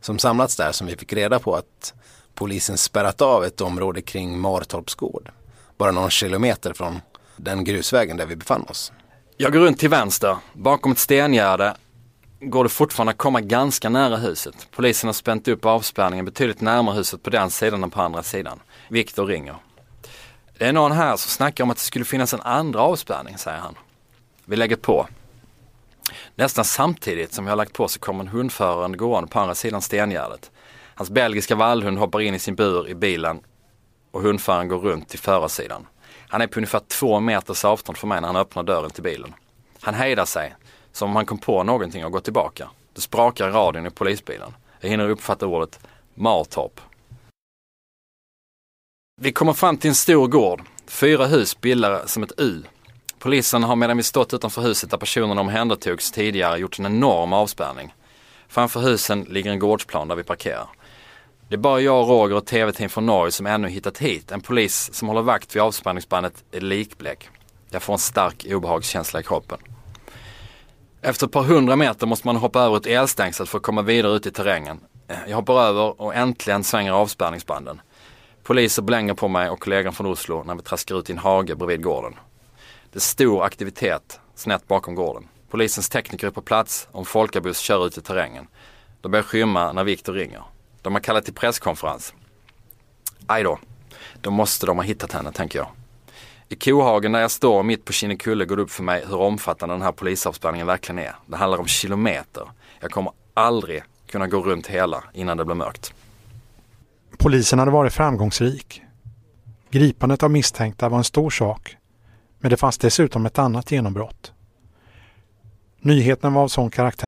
[0.00, 1.94] som samlats där som vi fick reda på att
[2.34, 5.30] polisen spärrat av ett område kring Martorps gård.
[5.76, 7.00] Bara någon kilometer från
[7.36, 8.92] den grusvägen där vi befann oss.
[9.36, 10.36] Jag går runt till vänster.
[10.52, 11.76] Bakom ett stengärde
[12.40, 14.68] går det fortfarande att komma ganska nära huset.
[14.70, 18.60] Polisen har spänt upp avspärrningen betydligt närmare huset på den sidan än på andra sidan.
[18.88, 19.56] Viktor ringer.
[20.58, 23.58] Det är någon här som snackar om att det skulle finnas en andra avspärrning, säger
[23.58, 23.74] han.
[24.44, 25.08] Vi lägger på.
[26.34, 29.82] Nästan samtidigt som jag har lagt på så kommer en hundförare gående på andra sidan
[29.82, 30.50] stengärdet.
[30.94, 33.40] Hans belgiska vallhund hoppar in i sin bur i bilen
[34.10, 35.86] och hundföraren går runt till förarsidan.
[36.28, 39.34] Han är på ungefär två meters avstånd från mig när han öppnar dörren till bilen.
[39.80, 40.54] Han hejdar sig,
[40.92, 42.68] som om han kom på någonting och går tillbaka.
[42.94, 44.54] Det sprakar i radion i polisbilen.
[44.80, 45.80] Jag hinner uppfatta ordet
[46.14, 46.80] Martorp.
[49.20, 50.62] Vi kommer fram till en stor gård.
[50.86, 52.62] Fyra hus bildar som ett U.
[53.18, 57.94] Polisen har medan vi stått utanför huset där personerna omhändertogs tidigare gjort en enorm avspärrning.
[58.48, 60.68] Framför husen ligger en gårdsplan där vi parkerar.
[61.48, 64.32] Det är bara jag, Roger och tv-team från Norge som ännu hittat hit.
[64.32, 67.28] En polis som håller vakt vid avspärrningsbandet är likblek.
[67.70, 69.58] Jag får en stark obehagskänsla i kroppen.
[71.02, 74.12] Efter ett par hundra meter måste man hoppa över ett elstängsel för att komma vidare
[74.12, 74.80] ut i terrängen.
[75.26, 77.80] Jag hoppar över och äntligen svänger avspärrningsbanden.
[78.48, 81.54] Poliser blänger på mig och kollegan från Oslo när vi traskar ut i en hage
[81.54, 82.14] bredvid gården.
[82.92, 85.28] Det är stor aktivitet snett bakom gården.
[85.50, 88.46] Polisens tekniker är på plats och en folkabuss kör ut i terrängen.
[89.00, 90.42] De börjar skymma när Viktor ringer.
[90.82, 92.14] De har kallat till presskonferens.
[93.26, 93.58] Aj då,
[94.20, 95.68] då måste de ha hittat henne tänker jag.
[96.48, 99.74] I kohagen där jag står mitt på Kinnekulle går det upp för mig hur omfattande
[99.74, 101.14] den här polisavspärrningen verkligen är.
[101.26, 102.48] Det handlar om kilometer.
[102.80, 105.94] Jag kommer aldrig kunna gå runt hela innan det blir mörkt.
[107.18, 108.82] Polisen hade varit framgångsrik.
[109.70, 111.76] Gripandet av misstänkta var en stor sak,
[112.40, 114.32] men det fanns dessutom ett annat genombrott.
[115.80, 117.04] Nyheten var av sån karaktär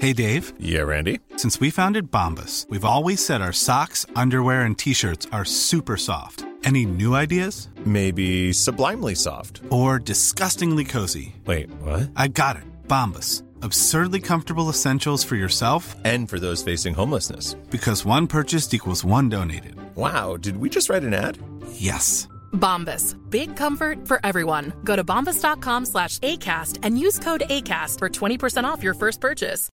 [0.00, 0.54] Hey Dave.
[0.58, 1.18] Yeah, Randy.
[1.36, 6.42] Since we founded Bombus, we've always said our socks, underwear, and t-shirts are super soft.
[6.64, 7.68] Any new ideas?
[7.84, 9.60] Maybe sublimely soft.
[9.68, 11.34] Or disgustingly cozy.
[11.44, 12.10] Wait, what?
[12.16, 12.62] I got it.
[12.88, 13.42] Bombus.
[13.62, 17.54] Absurdly comfortable essentials for yourself and for those facing homelessness.
[17.70, 19.74] Because one purchased equals one donated.
[19.96, 21.38] Wow, did we just write an ad?
[21.72, 22.28] Yes.
[22.52, 23.16] Bombas.
[23.30, 24.72] Big comfort for everyone.
[24.84, 29.68] Go to bombas.com slash ACAST and use code ACAST for 20% off your first purchase.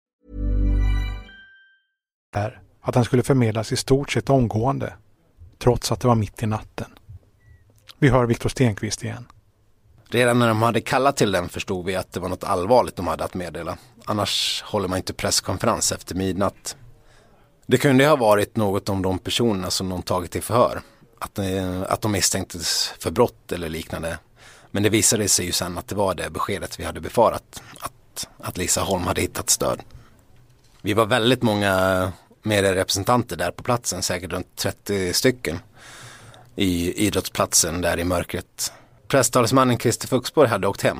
[2.82, 4.93] Att den skulle förmedlas i stort sett omgående,
[5.58, 6.88] trots att det var mitt i natten.
[8.00, 9.26] Vi hör Viktor Stenqvist igen.
[10.10, 13.08] Redan när de hade kallat till den förstod vi att det var något allvarligt de
[13.08, 13.78] hade att meddela.
[14.06, 16.76] Annars håller man inte presskonferens efter midnatt.
[17.65, 20.82] Det kunde ha varit något om de personerna som de tagit i förhör.
[21.20, 24.20] Att, eh, att de misstänktes för brott eller liknande.
[24.72, 27.62] Men det visade sig ju sen att det var det beskedet vi hade befarat.
[27.80, 29.82] Att, att Lisa Holm hade hittat stöd.
[30.82, 35.60] Vi var väldigt många medierepresentanter där på platsen, säkert runt 30 stycken.
[36.56, 38.72] I idrottsplatsen där i mörkret
[39.08, 40.98] presstalesmannen Christer Fuxborg hade åkt hem.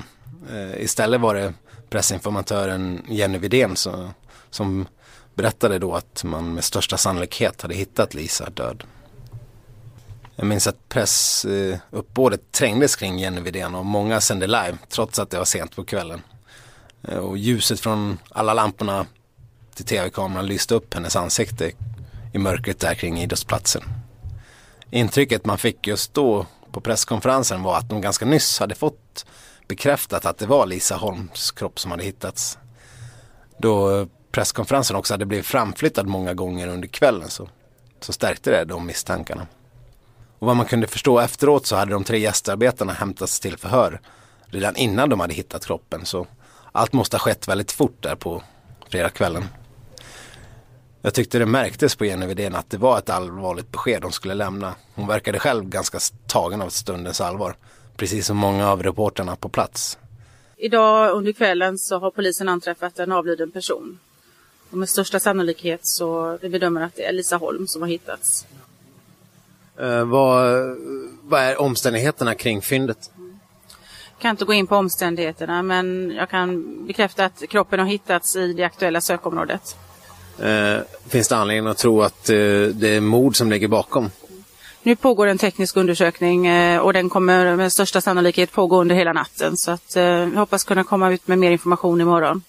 [0.52, 1.54] Eh, istället var det
[1.89, 4.13] pressinformatören Jenny Widén som,
[4.50, 4.88] som
[5.36, 8.84] berättade då att man med största sannolikhet hade hittat Lisa död.
[10.36, 15.38] Jag minns att pressuppbådet trängdes kring Jenny Widén och många sände live trots att det
[15.38, 16.22] var sent på kvällen.
[17.04, 19.06] Eh, och ljuset från alla lamporna
[19.76, 21.72] till tv-kameran lyste upp hennes ansikte
[22.34, 23.84] i mörkret där kring idrottsplatsen.
[24.91, 26.46] Intrycket man fick just då
[26.77, 29.25] på presskonferensen var att de ganska nyss hade fått
[29.67, 32.57] bekräftat att det var Lisa Holms kropp som hade hittats.
[33.57, 37.49] Då presskonferensen också hade blivit framflyttad många gånger under kvällen så,
[37.99, 39.47] så stärkte det de misstankarna.
[40.39, 44.01] Och vad man kunde förstå efteråt så hade de tre gästarbetarna hämtats till förhör
[44.45, 46.27] redan innan de hade hittat kroppen så
[46.71, 48.43] allt måste ha skett väldigt fort där på
[48.89, 49.45] fredagskvällen.
[51.01, 54.33] Jag tyckte det märktes på Jenny Widén att det var ett allvarligt besked hon skulle
[54.33, 54.75] lämna.
[54.95, 57.55] Hon verkade själv ganska tagen av stundens allvar.
[57.95, 59.97] Precis som många av reporterna på plats.
[60.57, 63.99] Idag under kvällen så har polisen anträffat en avliden person.
[64.69, 68.47] Och med största sannolikhet så vi bedömer att det är Lisa Holm som har hittats.
[69.81, 70.62] Uh, vad,
[71.21, 73.12] vad är omständigheterna kring fyndet?
[74.12, 78.36] Jag kan inte gå in på omständigheterna men jag kan bekräfta att kroppen har hittats
[78.36, 79.77] i det aktuella sökområdet.
[80.43, 84.10] Uh, finns det anledning att tro att uh, det är mord som ligger bakom?
[84.84, 89.58] Nu pågår en teknisk undersökning och den kommer med största sannolikhet pågå under hela natten.
[89.58, 92.41] Så att, vi hoppas kunna komma ut med mer information imorgon.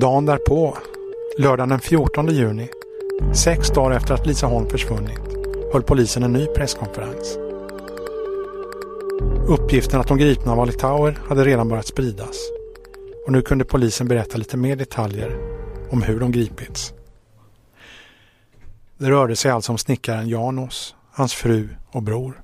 [0.00, 0.78] Dagen därpå,
[1.38, 2.68] lördagen den 14 juni,
[3.34, 5.33] sex dagar efter att Lisa Holm försvunnit,
[5.74, 7.38] höll polisen en ny presskonferens.
[9.48, 12.36] Uppgiften att de gripna var litauer hade redan börjat spridas
[13.26, 15.38] och nu kunde polisen berätta lite mer detaljer
[15.90, 16.92] om hur de gripits.
[18.98, 22.42] Det rörde sig alltså om snickaren Janos, hans fru och bror.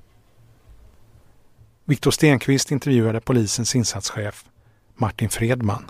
[1.85, 4.45] Viktor Stenqvist intervjuade polisens insatschef
[4.95, 5.85] Martin Fredman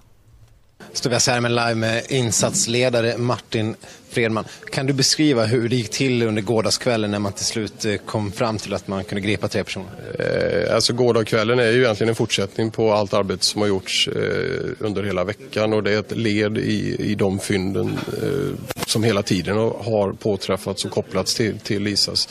[0.94, 3.76] står vi här med live med insatsledare Martin
[4.10, 4.46] Fredman.
[4.72, 8.32] Kan du beskriva hur det gick till under gårdagskvällen när man till slut eh, kom
[8.32, 9.90] fram till att man kunde gripa tre personer?
[10.20, 14.70] Eh, alltså gårdagskvällen är ju egentligen en fortsättning på allt arbete som har gjorts eh,
[14.80, 19.24] under hela veckan och det är ett led i, i de fynden eh, som hela
[19.24, 22.30] tiden har påträffats och kopplats till, till Lisas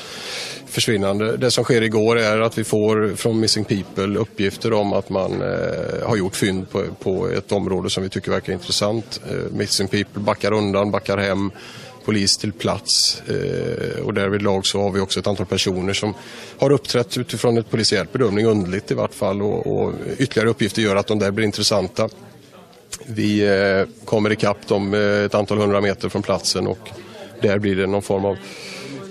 [0.71, 1.37] försvinnande.
[1.37, 5.43] Det som sker igår är att vi får från Missing People uppgifter om att man
[5.43, 9.21] eh, har gjort fynd på, på, ett område som vi tycker verkar intressant.
[9.31, 11.51] Eh, Missing People backar undan, backar hem
[12.05, 16.15] polis till plats eh, och därvidlag så har vi också ett antal personer som
[16.59, 20.97] har uppträtt utifrån ett polisiärt bedömning, underligt i vart fall och, och ytterligare uppgifter gör
[20.97, 22.09] att de där blir intressanta.
[23.07, 26.91] Vi eh, kommer ikapp dem eh, ett antal hundra meter från platsen och
[27.43, 28.37] där blir det någon form av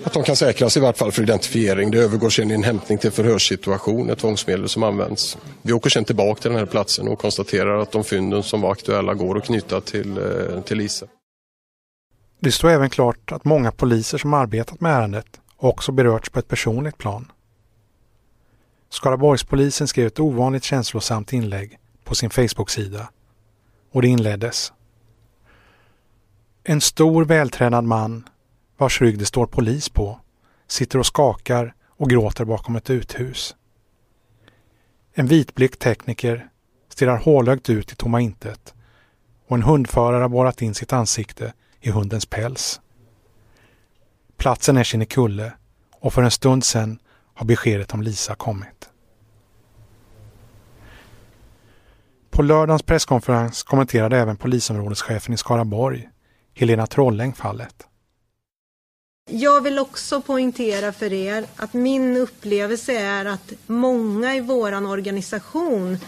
[0.04, 1.90] att de kan säkras i vart fall för identifiering.
[1.90, 5.38] Det övergår sedan i en hämtning till förhörssituation, ett tvångsmedel som används.
[5.62, 8.72] Vi åker sedan tillbaka till den här platsen och konstaterar att de fynden som var
[8.72, 11.06] aktuella går att knyta till, eh, till Lisa.
[12.40, 16.48] Det står även klart att många poliser som arbetat med ärendet också berörts på ett
[16.48, 17.32] personligt plan.
[18.90, 23.10] Skaraborgspolisen skrev ett ovanligt känslosamt inlägg på sin Facebook-sida
[23.92, 24.72] och det inleddes.
[26.64, 28.28] En stor vältränad man
[28.80, 30.20] vars rygg det står polis på
[30.66, 33.56] sitter och skakar och gråter bakom ett uthus.
[35.12, 36.48] En vitblick tekniker
[36.88, 38.74] stirrar hålögt ut i tomma intet
[39.46, 42.80] och en hundförare har borrat in sitt ansikte i hundens päls.
[44.36, 45.52] Platsen är Kinnekulle
[46.00, 46.98] och för en stund sedan
[47.34, 48.90] har beskedet om Lisa kommit.
[52.30, 56.08] På lördagens presskonferens kommenterade även polisområdeschefen i Skaraborg,
[56.54, 57.86] Helena Trolläng, fallet.
[59.32, 65.98] Jag vill också poängtera för er att min upplevelse är att många i vår organisation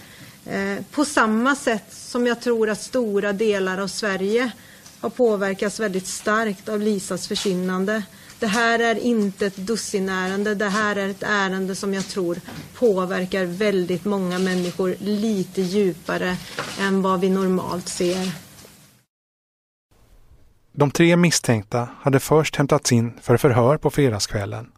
[0.47, 4.51] eh, på samma sätt som jag tror att stora delar av Sverige
[5.01, 8.03] har påverkats väldigt starkt av Lisas försvinnande.
[8.39, 10.55] Det här är inte ett dussinärende.
[10.55, 12.41] Det här är ett ärende som jag tror
[12.75, 16.37] påverkar väldigt många människor lite djupare
[16.81, 18.52] än vad vi normalt ser.
[20.73, 24.73] De tre misstänkta hade först hämtats in för förhör på fredagskvällen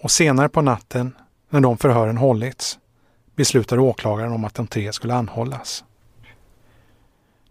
[0.00, 1.16] och senare på natten,
[1.50, 2.78] när de förhören hållits,
[3.36, 5.84] beslutade åklagaren om att de tre skulle anhållas.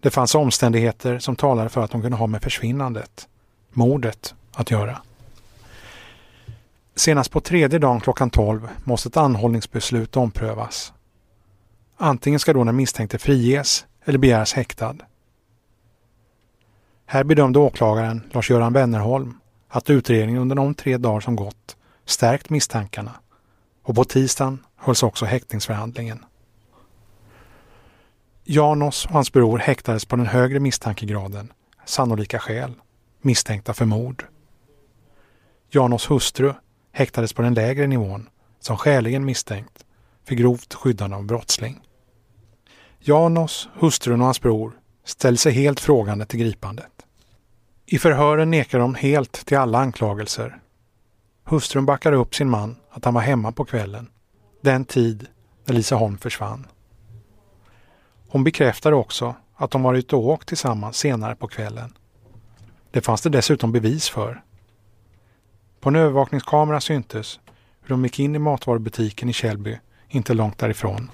[0.00, 3.28] Det fanns omständigheter som talade för att de kunde ha med försvinnandet,
[3.70, 4.98] mordet, att göra.
[6.94, 10.92] Senast på tredje dagen klockan 12 måste ett anhållningsbeslut omprövas.
[11.96, 14.96] Antingen ska då den misstänkte friges eller begäras häktad.
[17.12, 19.34] Här bedömde åklagaren Lars-Göran Wennerholm
[19.68, 23.12] att utredningen under de tre dagar som gått stärkt misstankarna
[23.82, 26.24] och på tisdagen hölls också häktningsförhandlingen.
[28.44, 31.52] Janos och hans bror häktades på den högre misstankegraden,
[31.84, 32.74] sannolika skäl,
[33.20, 34.24] misstänkta för mord.
[35.70, 36.52] Janos hustru
[36.92, 38.28] häktades på den lägre nivån
[38.60, 39.84] som skäligen misstänkt
[40.24, 41.80] för grovt skyddande av brottsling.
[43.00, 44.72] Janos, hustrun och hans bror
[45.04, 46.99] ställer sig helt frågande till gripandet.
[47.92, 50.60] I förhören nekar de helt till alla anklagelser.
[51.44, 54.10] Hustrun backar upp sin man att han var hemma på kvällen,
[54.60, 55.26] den tid
[55.64, 56.66] när Lisa Holm försvann.
[58.28, 61.94] Hon bekräftar också att de varit och åkt tillsammans senare på kvällen.
[62.90, 64.42] Det fanns det dessutom bevis för.
[65.80, 67.40] På en övervakningskamera syntes
[67.82, 69.78] hur de gick in i matvarubutiken i Källby,
[70.08, 71.10] inte långt därifrån.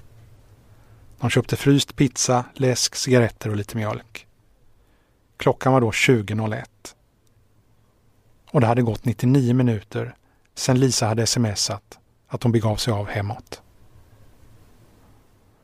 [1.19, 4.26] De köpte fryst pizza, läsk, cigaretter och lite mjölk.
[5.37, 6.65] Klockan var då 20.01.
[8.51, 10.15] Och det hade gått 99 minuter
[10.55, 13.61] sedan Lisa hade smsat att hon begav sig av hemåt.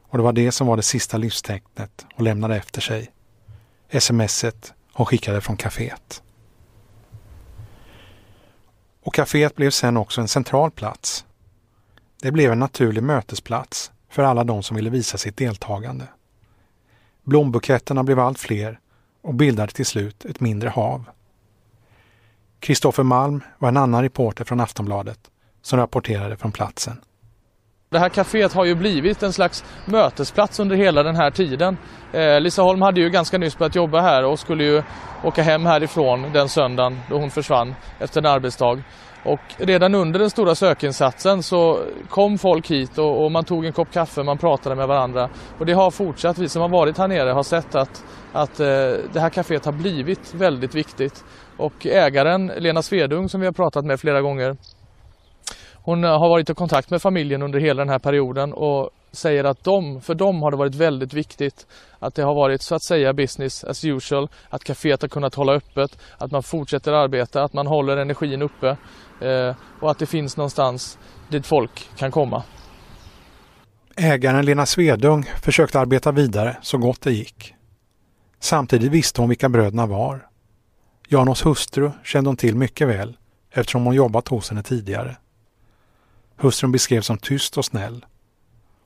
[0.10, 3.12] Och det var det som var det sista livstecknet hon lämnade efter sig.
[4.00, 6.22] Smset hon skickade från kaféet.
[9.04, 11.26] Och kaféet blev sen också en central plats.
[12.22, 16.08] Det blev en naturlig mötesplats för alla de som ville visa sitt deltagande.
[17.24, 18.80] Blombuketterna blev allt fler
[19.24, 21.06] och bildade till slut ett mindre hav.
[22.60, 25.20] Kristoffer Malm var en annan reporter från Aftonbladet
[25.62, 27.02] som rapporterade från platsen.
[27.90, 31.78] Det här kaféet har ju blivit en slags mötesplats under hela den här tiden.
[32.14, 34.84] Eh, Lisa Holm hade ju ganska nyss börjat jobba här och skulle ju
[35.24, 38.84] åka hem härifrån den söndagen då hon försvann efter en arbetsdag.
[39.26, 43.74] Och redan under den stora sökinsatsen så kom folk hit och, och, man tog en
[43.74, 45.30] kopp kaffe, man pratade med varandra.
[45.60, 46.38] Och det har fortsatt.
[46.38, 48.04] Vi som har varit här nere har sett att,
[48.34, 48.66] att eh,
[49.14, 51.24] det här kaféet har blivit väldigt viktigt.
[51.58, 54.58] Och ägaren Lena Svedung som vi har pratat med flera gånger
[55.84, 59.64] hon har varit i kontakt med familjen under hela den här perioden och säger att
[59.64, 61.68] de, för dem har det varit väldigt viktigt
[62.00, 65.54] att det har varit så att säga business as usual, att kaféet har kunnat hålla
[65.54, 68.78] öppet, att man fortsätter arbeta, att man håller energin uppe
[69.22, 70.98] eh, och att det finns någonstans
[71.30, 72.44] dit folk kan komma.
[73.96, 77.54] Ägaren Lena Svedung försökte arbeta vidare så gott det gick.
[78.40, 80.28] Samtidigt visste hon vilka bröderna var.
[81.08, 83.18] Janos hustru kände hon till mycket väl
[83.52, 85.18] eftersom hon jobbat hos henne tidigare.
[86.38, 88.06] Hustrun beskrevs som tyst och snäll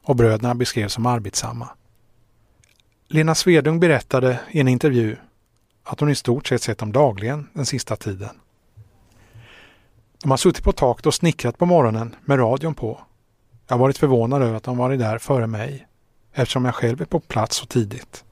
[0.07, 1.69] och bröderna beskrevs som arbetsamma.
[3.07, 5.15] Lena Svedung berättade i en intervju
[5.83, 8.39] att hon i stort sett sett dem dagligen den sista tiden.
[10.21, 13.01] De har suttit på taket och snickrat på morgonen med radion på.
[13.67, 15.87] Jag har varit förvånad över att de varit där före mig
[16.33, 18.23] eftersom jag själv är på plats så tidigt.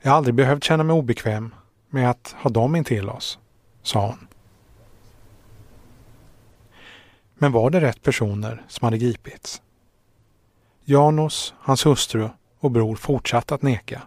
[0.00, 1.54] Jag har aldrig behövt känna mig obekväm
[1.90, 3.38] med att ha dem intill oss,
[3.82, 4.26] sa hon.
[7.34, 9.62] Men var det rätt personer som hade gripits?
[10.84, 12.28] Janos, hans hustru
[12.58, 14.02] och bror fortsatte att neka.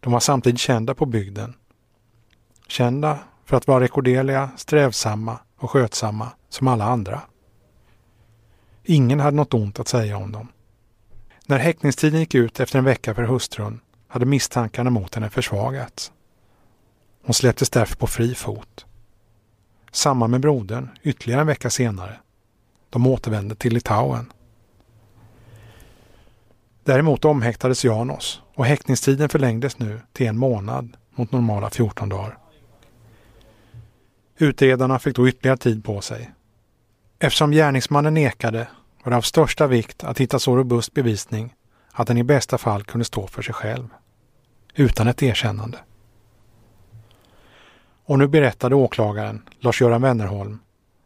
[0.00, 1.54] De var samtidigt kända på bygden.
[2.68, 7.20] Kända för att vara rekorderliga, strävsamma och skötsamma som alla andra.
[8.84, 10.48] Ingen hade något ont att säga om dem.
[11.46, 16.12] När häktningstiden gick ut efter en vecka för hustrun hade misstankarna mot henne försvagats.
[17.24, 18.86] Hon släpptes därför på fri fot.
[19.92, 22.20] Samma med brodern ytterligare en vecka senare.
[22.90, 24.32] De återvände till Litauen.
[26.84, 32.38] Däremot omhäktades Janos och häktningstiden förlängdes nu till en månad mot normala 14 dagar.
[34.38, 36.30] Utredarna fick då ytterligare tid på sig.
[37.18, 38.68] Eftersom gärningsmannen nekade
[39.04, 41.54] var det av största vikt att hitta så robust bevisning
[41.92, 43.88] att den i bästa fall kunde stå för sig själv.
[44.74, 45.78] Utan ett erkännande.
[48.04, 50.58] Och nu berättade åklagaren Lars-Göran Wennerholm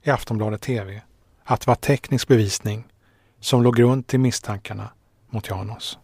[0.02, 1.02] i Aftonbladet TV
[1.44, 2.84] att det var teknisk bevisning
[3.40, 4.90] som låg grund till misstankarna
[5.34, 5.98] mot Janos.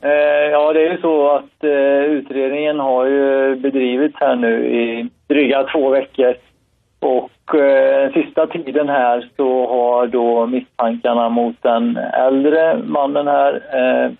[0.00, 5.08] Eh, ja, det är ju så att eh, utredningen har ju bedrivits här nu i
[5.28, 6.34] dryga två veckor.
[7.00, 14.12] Och eh, sista tiden här så har då misstankarna mot den äldre mannen här eh,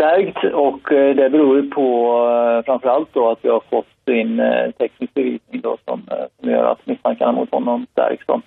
[0.00, 4.70] stärkt och eh, det beror på eh, framförallt då att vi har fått in eh,
[4.70, 6.02] teknisk bevisning då som,
[6.40, 8.26] som gör att misstankarna mot honom stärks.
[8.26, 8.40] Då.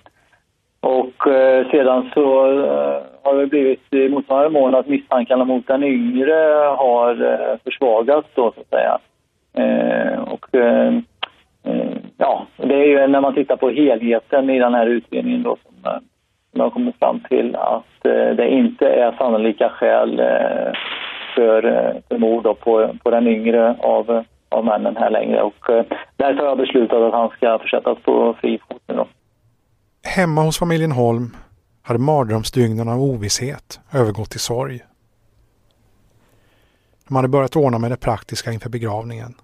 [0.84, 5.84] Och eh, sedan så eh, har det blivit i motsvarande mån att misstankarna mot den
[5.84, 6.34] yngre
[6.76, 8.98] har eh, försvagats då så att säga.
[10.26, 10.46] och
[12.16, 15.92] ja, det är ju när man tittar på helheten i den här utredningen då som,
[15.92, 18.02] eh, har kommit fram till att
[18.36, 20.16] det inte är sannolika skäl
[21.34, 21.62] för,
[22.08, 25.42] för mord på, på den yngre av, av männen här längre.
[25.42, 25.84] Och eh,
[26.16, 29.06] därför har jag beslutat att han ska försättas på fri fot nu då.
[30.04, 31.36] Hemma hos familjen Holm
[31.82, 34.80] hade mardrömsdygnen av ovisshet övergått till sorg.
[37.08, 39.34] De hade börjat ordna med det praktiska inför begravningen.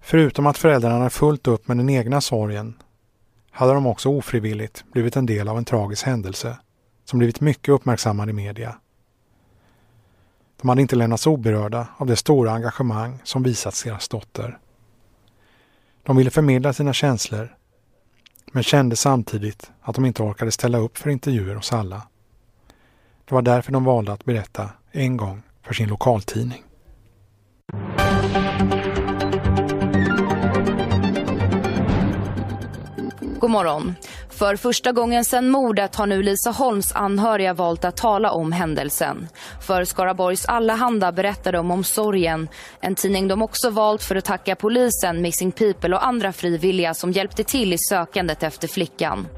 [0.00, 2.82] Förutom att föräldrarna hade fullt upp med den egna sorgen
[3.50, 6.58] hade de också ofrivilligt blivit en del av en tragisk händelse
[7.04, 8.76] som blivit mycket uppmärksammad i media.
[10.60, 14.58] De hade inte lämnats oberörda av det stora engagemang som visats deras dotter.
[16.02, 17.56] De ville förmedla sina känslor
[18.52, 22.02] men kände samtidigt att de inte orkade ställa upp för intervjuer hos alla.
[23.24, 26.62] Det var därför de valde att berätta en gång för sin lokaltidning.
[33.40, 33.94] God morgon.
[34.40, 39.28] För första gången sedan mordet har nu Lisa Holms anhöriga valt att tala om händelsen.
[39.66, 42.48] För Skaraborgs Allehanda berättar de om sorgen.
[42.80, 47.12] En tidning de också valt för att tacka polisen, Missing People och andra frivilliga som
[47.12, 49.28] hjälpte till i sökandet efter flickan.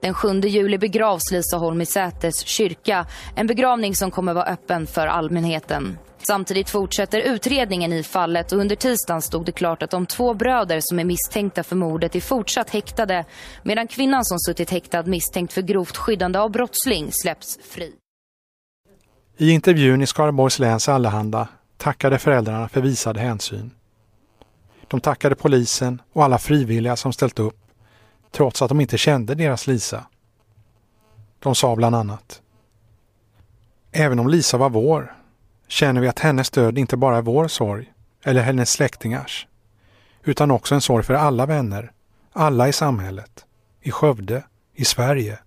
[0.00, 3.06] Den 7 juli begravs Lisa Holm i Säters kyrka.
[3.36, 5.98] En begravning som kommer vara öppen för allmänheten.
[6.26, 10.80] Samtidigt fortsätter utredningen i fallet och under tisdagen stod det klart att de två bröder
[10.82, 13.24] som är misstänkta för mordet är fortsatt häktade
[13.62, 17.92] medan kvinnan som suttit häktad misstänkt för grovt skyddande av brottsling släpps fri.
[19.36, 23.70] I intervjun i Skaraborgs läns Allehanda tackade föräldrarna för visad hänsyn.
[24.88, 27.58] De tackade polisen och alla frivilliga som ställt upp
[28.30, 30.06] trots att de inte kände deras Lisa.
[31.38, 32.42] De sa bland annat
[33.92, 35.21] Även om Lisa var vår
[35.72, 37.92] känner vi att hennes död inte bara är vår sorg
[38.24, 39.46] eller hennes släktingars
[40.24, 41.92] utan också en sorg för alla vänner,
[42.32, 43.44] alla i samhället,
[43.80, 44.44] i Skövde,
[44.74, 45.38] i Sverige.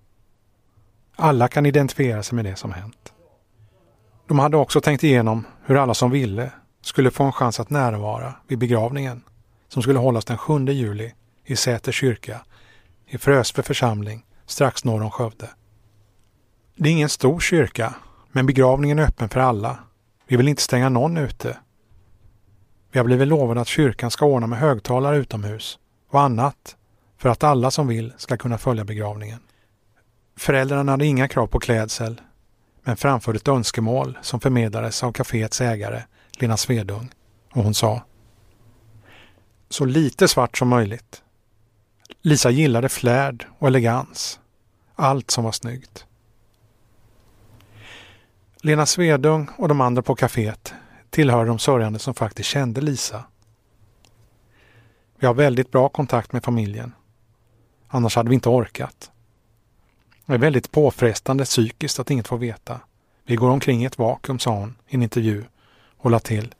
[1.16, 3.14] Alla kan identifiera sig med det som hänt.
[4.28, 6.52] De hade också tänkt igenom hur alla som ville
[6.82, 9.22] skulle få en chans att närvara vid begravningen
[9.68, 11.14] som skulle hållas den 7 juli
[11.44, 12.42] i Säters kyrka
[13.08, 15.50] i Frösby församling strax norr om Skövde.
[16.76, 17.94] Det är ingen stor kyrka,
[18.32, 19.80] men begravningen är öppen för alla
[20.28, 21.58] vi vill inte stänga någon ute.
[22.92, 26.76] Vi har blivit lovade att kyrkan ska ordna med högtalare utomhus och annat
[27.18, 29.40] för att alla som vill ska kunna följa begravningen.
[30.38, 32.22] Föräldrarna hade inga krav på klädsel
[32.84, 36.04] men framförde ett önskemål som förmedlades av kaféets ägare
[36.40, 37.12] Lena Svedung
[37.54, 38.02] och hon sa
[39.70, 41.22] Så lite svart som möjligt.
[42.22, 44.40] Lisa gillade flärd och elegans.
[44.96, 46.06] Allt som var snyggt.
[48.66, 50.74] Lena Svedung och de andra på kaféet
[51.10, 53.24] tillhör de sörjande som faktiskt kände Lisa.
[55.20, 56.94] Vi har väldigt bra kontakt med familjen.
[57.88, 59.12] Annars hade vi inte orkat.
[60.26, 62.80] Det är väldigt påfrestande psykiskt att inget få veta.
[63.26, 65.44] Vi går omkring i ett vakuum, sa hon i en intervju
[65.98, 66.56] och la till.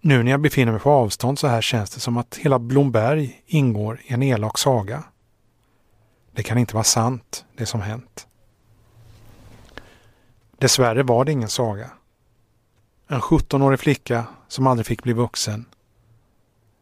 [0.00, 3.42] Nu när jag befinner mig på avstånd så här känns det som att hela Blomberg
[3.46, 5.04] ingår i en elak saga.
[6.32, 8.26] Det kan inte vara sant, det som hänt.
[10.62, 11.90] Dessvärre var det ingen saga.
[13.08, 15.64] En 17-årig flicka som aldrig fick bli vuxen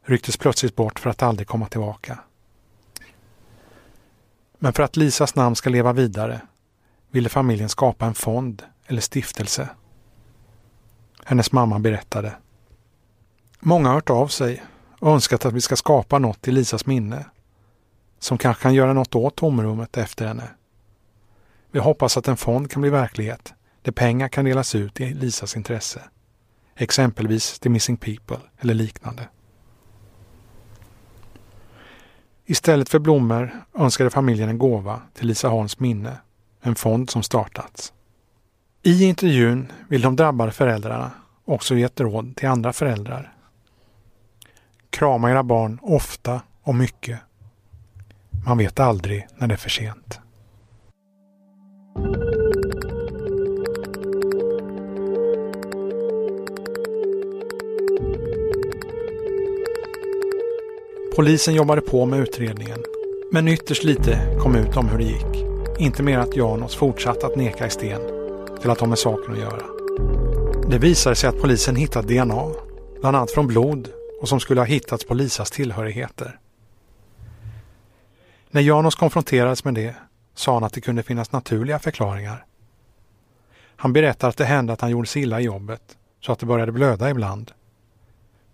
[0.05, 2.19] rycktes plötsligt bort för att aldrig komma tillbaka.
[4.59, 6.41] Men för att Lisas namn ska leva vidare
[7.11, 9.69] ville familjen skapa en fond eller stiftelse.
[11.25, 12.33] Hennes mamma berättade.
[13.61, 14.65] Många har hört av sig
[14.99, 17.25] och önskat att vi ska skapa något i Lisas minne
[18.19, 20.51] som kanske kan göra något åt tomrummet efter henne.
[21.71, 23.55] Vi hoppas att en fond kan bli verklighet
[23.91, 26.03] där pengar kan delas ut i Lisas intresse.
[26.77, 29.29] Exempelvis till Missing People eller liknande.
[32.47, 36.17] Istället för blommor önskade familjen en gåva till Lisa Holms minne,
[36.61, 37.93] en fond som startats.
[38.83, 41.11] I intervjun vill de drabbade föräldrarna
[41.45, 43.35] också ge ett råd till andra föräldrar.
[44.91, 47.21] Krama era barn ofta och mycket.
[48.47, 50.21] Man vet aldrig när det är för sent.
[61.21, 62.79] Polisen jobbade på med utredningen,
[63.33, 65.47] men ytterst lite kom ut om hur det gick.
[65.79, 68.01] Inte mer att Janos fortsatte att neka i sten
[68.61, 69.63] till att ha med saken att göra.
[70.71, 72.49] Det visade sig att polisen hittat DNA,
[73.01, 73.89] bland annat från blod
[74.21, 76.39] och som skulle ha hittats på Lisas tillhörigheter.
[78.51, 79.95] När Janos konfronterades med det
[80.35, 82.45] sa han att det kunde finnas naturliga förklaringar.
[83.77, 86.47] Han berättar att det hände att han gjorde sig illa i jobbet så att det
[86.47, 87.53] började blöda ibland.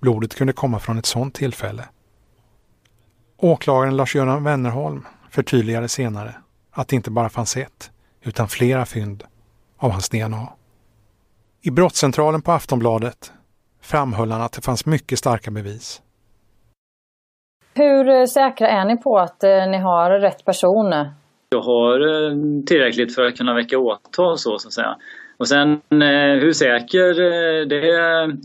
[0.01, 1.85] Blodet kunde komma från ett sådant tillfälle.
[3.39, 6.35] Åklagaren Lars-Göran Wennerholm förtydligade senare
[6.71, 7.91] att det inte bara fanns ett,
[8.23, 9.23] utan flera fynd
[9.79, 10.49] av hans DNA.
[11.63, 13.33] I brottscentralen på Aftonbladet
[13.83, 16.03] framhöll han att det fanns mycket starka bevis.
[17.75, 20.93] Hur eh, säkra är ni på att eh, ni har rätt person?
[21.49, 24.97] Jag har eh, tillräckligt för att kunna väcka åtal så, så att säga.
[25.39, 25.81] Och sen
[26.41, 27.15] hur säker
[27.67, 28.37] det är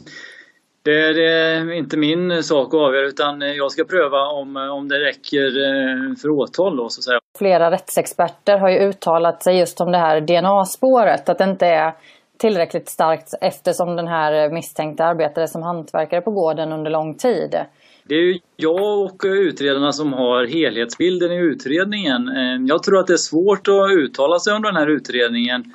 [0.84, 5.48] Det är inte min sak att avgöra utan jag ska pröva om, om det räcker
[5.48, 7.20] eh, för åtal då så att säga.
[7.38, 11.94] Flera rättsexperter har ju uttalat sig just om det här DNA-spåret, att det inte är
[12.38, 17.56] tillräckligt starkt eftersom den här misstänkte arbetade som hantverkare på gården under lång tid.
[18.04, 22.22] Det är ju jag och utredarna som har helhetsbilden i utredningen.
[22.38, 25.72] Eh, jag tror att det är svårt att uttala sig om den här utredningen eh,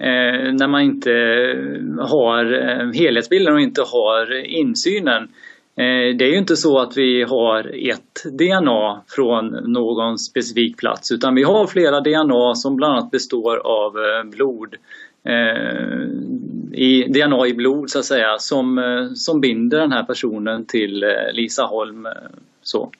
[0.00, 1.10] Eh, när man inte
[2.00, 5.22] har eh, helhetsbilden och inte har insynen.
[5.76, 11.12] Eh, det är ju inte så att vi har ett DNA från någon specifik plats
[11.12, 13.92] utan vi har flera DNA som bland annat består av
[14.30, 14.74] blod
[16.72, 18.80] i DNA i blod så att säga som,
[19.14, 22.08] som binder den här personen till Lisa Holm.
[22.62, 22.90] Så.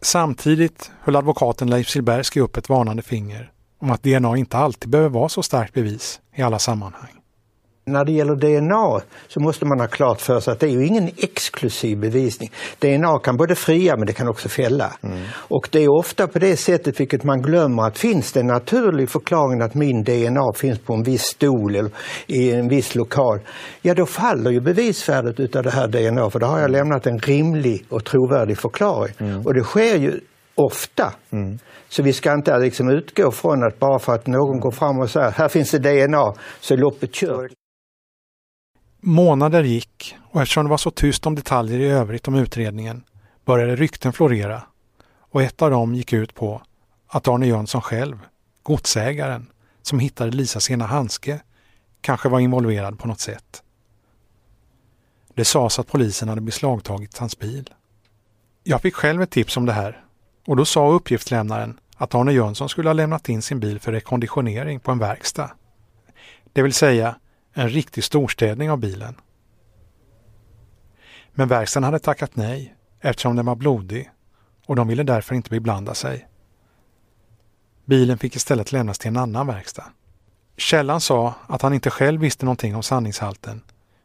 [0.00, 5.10] Samtidigt höll advokaten Leif Silbersky upp ett varnande finger om att DNA inte alltid behöver
[5.10, 7.10] vara så starkt bevis i alla sammanhang.
[7.88, 10.86] När det gäller DNA så måste man ha klart för sig att det är ju
[10.86, 12.50] ingen exklusiv bevisning.
[12.78, 14.92] DNA kan både fria men det kan också fälla.
[15.02, 15.22] Mm.
[15.32, 19.10] Och det är ofta på det sättet, vilket man glömmer, att finns det en naturlig
[19.10, 21.90] förklaring att min DNA finns på en viss stol eller
[22.26, 23.40] i en viss lokal,
[23.82, 27.18] ja då faller ju bevisvärdet utav det här DNA för då har jag lämnat en
[27.18, 29.14] rimlig och trovärdig förklaring.
[29.18, 29.46] Mm.
[29.46, 30.20] Och det sker ju
[30.54, 31.12] ofta.
[31.30, 31.58] Mm.
[31.88, 35.10] Så vi ska inte liksom utgå från att bara för att någon går fram och
[35.10, 37.52] säger här finns det DNA så är loppet kört.
[39.00, 43.04] Månader gick och eftersom det var så tyst om detaljer i övrigt om utredningen
[43.44, 44.62] började rykten florera
[45.18, 46.62] och ett av dem gick ut på
[47.08, 48.18] att Arne Jönsson själv,
[48.62, 49.46] godsägaren
[49.82, 51.40] som hittade Lisas ena handske,
[52.00, 53.62] kanske var involverad på något sätt.
[55.34, 57.70] Det sades att polisen hade beslagtagit hans bil.
[58.64, 60.05] Jag fick själv ett tips om det här
[60.46, 64.80] och då sa uppgiftslämnaren att Arne Jönsson skulle ha lämnat in sin bil för rekonditionering
[64.80, 65.50] på en verkstad.
[66.52, 67.16] Det vill säga
[67.52, 69.14] en riktig storstädning av bilen.
[71.34, 74.10] Men verkstaden hade tackat nej eftersom den var blodig
[74.66, 76.28] och de ville därför inte beblanda sig.
[77.84, 79.84] Bilen fick istället lämnas till en annan verkstad.
[80.56, 83.62] Källan sa att han inte själv visste någonting om sanningshalten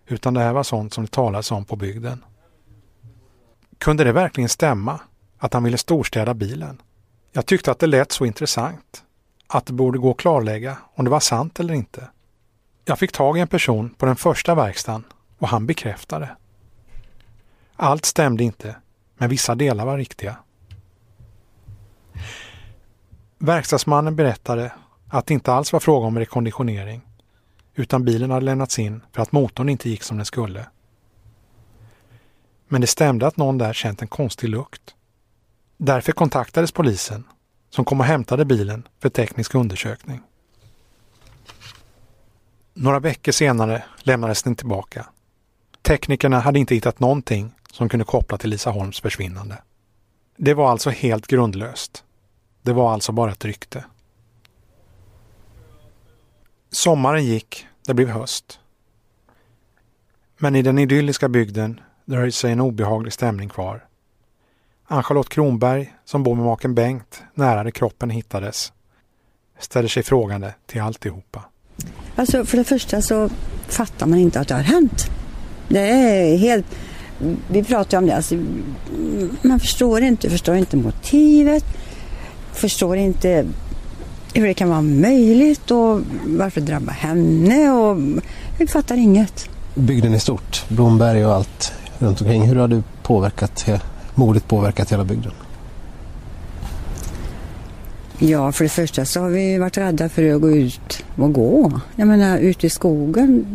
[0.08, 2.24] utan det här var sånt som det talades om på bygden.
[3.78, 5.00] Kunde det verkligen stämma
[5.42, 6.82] att han ville storstäda bilen?
[7.32, 9.04] Jag tyckte att det lät så intressant
[9.48, 12.10] att det borde gå att klarlägga om det var sant eller inte.
[12.86, 15.04] Jag fick tag i en person på den första verkstaden
[15.38, 16.36] och han bekräftade.
[17.76, 18.76] Allt stämde inte,
[19.18, 20.38] men vissa delar var riktiga.
[23.38, 24.72] Verkstadsmannen berättade
[25.08, 27.02] att det inte alls var fråga om rekonditionering
[27.76, 30.66] utan bilen hade lämnats in för att motorn inte gick som den skulle.
[32.68, 34.96] Men det stämde att någon där känt en konstig lukt.
[35.84, 37.24] Därför kontaktades polisen
[37.70, 40.22] som kom och hämtade bilen för teknisk undersökning.
[42.74, 45.06] Några veckor senare lämnades den tillbaka.
[45.82, 49.62] Teknikerna hade inte hittat någonting som kunde koppla till Lisa Holms försvinnande.
[50.38, 52.04] Det var alltså helt grundlöst.
[52.62, 53.86] Det var alltså bara ett rykte.
[56.72, 58.60] Sommaren gick, det blev höst.
[60.38, 63.88] Men i den idylliska bygden dröjde sig en obehaglig stämning kvar.
[64.92, 68.74] Ann-Charlotte Kronberg, som bor med maken Bengt nära där kroppen hittades,
[69.60, 71.44] ställer sig frågande till alltihopa.
[72.16, 73.30] Alltså för det första så
[73.68, 75.12] fattar man inte att det har hänt.
[75.68, 76.66] Det är helt...
[77.48, 78.16] Vi pratar om det.
[78.16, 78.36] Alltså,
[79.42, 81.66] man förstår inte, förstår inte motivet.
[82.54, 83.46] Förstår inte
[84.34, 87.72] hur det kan vara möjligt och varför drabba henne.
[87.72, 88.02] Och,
[88.60, 89.50] jag fattar inget.
[89.76, 92.42] Bygden i stort, Blomberg och allt runt omkring.
[92.42, 93.66] Hur har du påverkat,
[94.16, 95.32] mordet påverkat hela bygden?
[98.20, 101.80] Ja, för det första så har vi varit rädda för att gå ut och gå.
[101.96, 103.46] Jag menar, ute i skogen,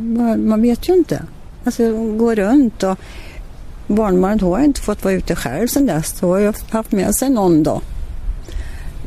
[0.48, 1.22] man vet ju inte.
[1.64, 2.98] Alltså, gå runt och
[3.86, 6.20] barnbarnet har inte fått vara ute själv sedan dess.
[6.20, 7.80] Då har jag haft med sig någon då.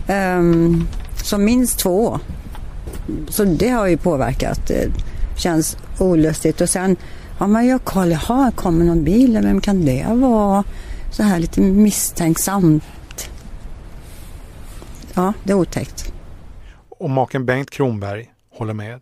[0.09, 0.87] Um,
[1.23, 2.19] som minst två.
[3.29, 4.67] Så det har ju påverkat.
[4.67, 4.91] Det
[5.37, 6.61] känns olustigt.
[6.61, 6.95] Och sen
[7.37, 9.39] har man ju koll, jaha, kommer någon bil?
[9.43, 10.63] Vem kan det vara?
[11.11, 12.83] Så här lite misstänksamt
[15.19, 16.13] Ja, det är otäckt.
[16.89, 18.99] Och maken Bengt Kronberg håller med.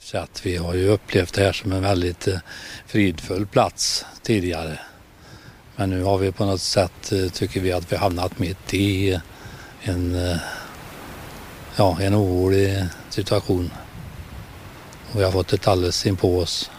[0.00, 2.38] Så att vi har ju upplevt det här som en väldigt eh,
[2.86, 4.78] fridfull plats tidigare.
[5.76, 9.20] Men nu har vi på något sätt, eh, tycker vi, att vi hamnat mitt i
[9.82, 10.36] en, eh,
[11.76, 13.70] ja, en orolig situation.
[15.12, 16.70] Och vi har fått ett alldeles in på oss.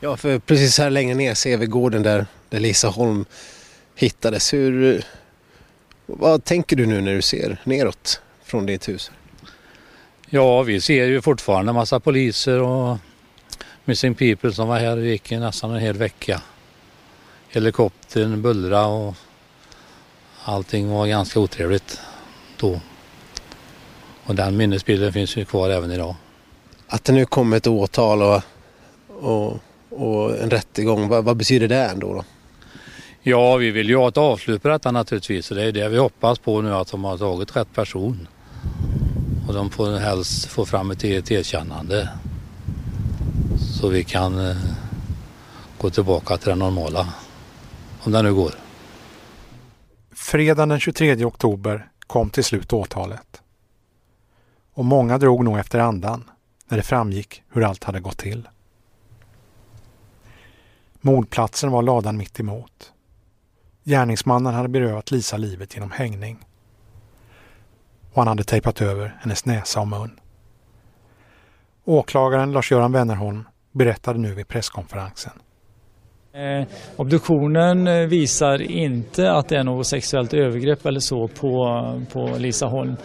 [0.00, 3.24] Ja, för precis här längre ner ser vi gården där, där Lisa Holm
[3.94, 4.52] hittades.
[4.52, 5.04] Hur,
[6.06, 9.10] vad tänker du nu när du ser neråt från ditt hus?
[10.28, 12.98] Ja, vi ser ju fortfarande massa poliser och
[13.84, 16.42] Missing People som var här och gick nästan en hel vecka.
[17.48, 19.14] Helikoptern bullra och
[20.44, 22.00] allting var ganska otrevligt
[22.56, 22.80] då.
[24.24, 26.14] Och den minnesbilden finns ju kvar även idag.
[26.86, 28.42] Att det nu kommer ett åtal och,
[29.08, 32.14] och, och en rättegång, vad, vad betyder det ändå?
[32.14, 32.24] Då?
[33.22, 35.98] Ja, vi vill ju ha ett avslut på detta naturligtvis och det är det vi
[35.98, 38.28] hoppas på nu att de har tagit rätt person.
[39.48, 42.08] Och de får helst få fram ett, ett erkännande.
[43.58, 44.56] Så vi kan eh,
[45.78, 47.14] gå tillbaka till det normala.
[48.02, 48.54] Om det nu går.
[50.14, 53.42] Fredagen den 23 oktober kom till slut åtalet.
[54.74, 56.30] Och många drog nog efter andan
[56.68, 58.48] när det framgick hur allt hade gått till.
[61.00, 62.92] Mordplatsen var ladan mitt emot.
[63.90, 66.38] Gärningsmannen hade berövat Lisa livet genom hängning.
[68.12, 70.10] Och han hade tejpat över hennes näsa och mun.
[71.84, 75.32] Åklagaren Lars-Göran Wennerholm berättade nu vid presskonferensen.
[76.32, 81.82] Eh, obduktionen eh, visar inte att det är något sexuellt övergrepp eller så på,
[82.12, 82.96] på Lisa Holm.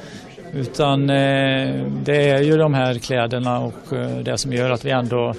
[0.54, 4.92] Utan eh, det är ju de här kläderna och eh, det som gör att vi
[4.92, 5.34] ändå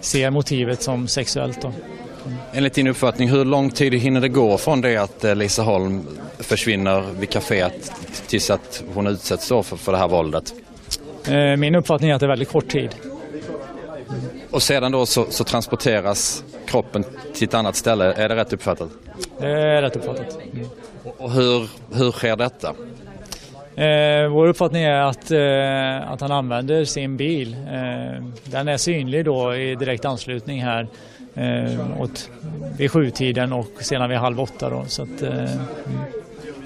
[0.00, 1.62] ser motivet som sexuellt.
[1.62, 1.72] Då.
[2.52, 6.06] Enligt din uppfattning, hur lång tid hinner det gå från det att eh, Lisa Holm
[6.38, 7.92] försvinner vid kaféet
[8.26, 10.52] tills att hon utsätts för, för det här våldet?
[11.28, 12.94] Eh, min uppfattning är att det är väldigt kort tid.
[14.50, 17.04] Och sedan då så, så transporteras kroppen
[17.34, 18.88] till ett annat ställe, är det rätt uppfattat?
[19.38, 20.38] Det är rätt uppfattat.
[20.52, 20.66] Mm.
[21.18, 22.74] Och hur, hur sker detta?
[23.76, 27.52] Eh, vår uppfattning är att, eh, att han använder sin bil.
[27.52, 30.88] Eh, den är synlig då i direkt anslutning här
[31.36, 32.30] eh, åt,
[32.78, 34.70] vid sjutiden och sedan vid halv åtta.
[34.70, 35.50] Då, så att, eh,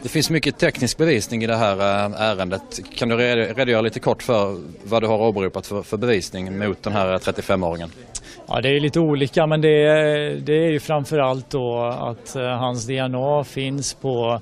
[0.03, 2.81] Det finns mycket teknisk bevisning i det här eh, ärendet.
[2.95, 6.93] Kan du redogöra lite kort för vad du har åberopat för, för bevisning mot den
[6.93, 7.91] här 35-åringen?
[8.49, 12.43] Ja, det är lite olika men det är, det är ju framförallt då att eh,
[12.43, 14.41] hans DNA finns på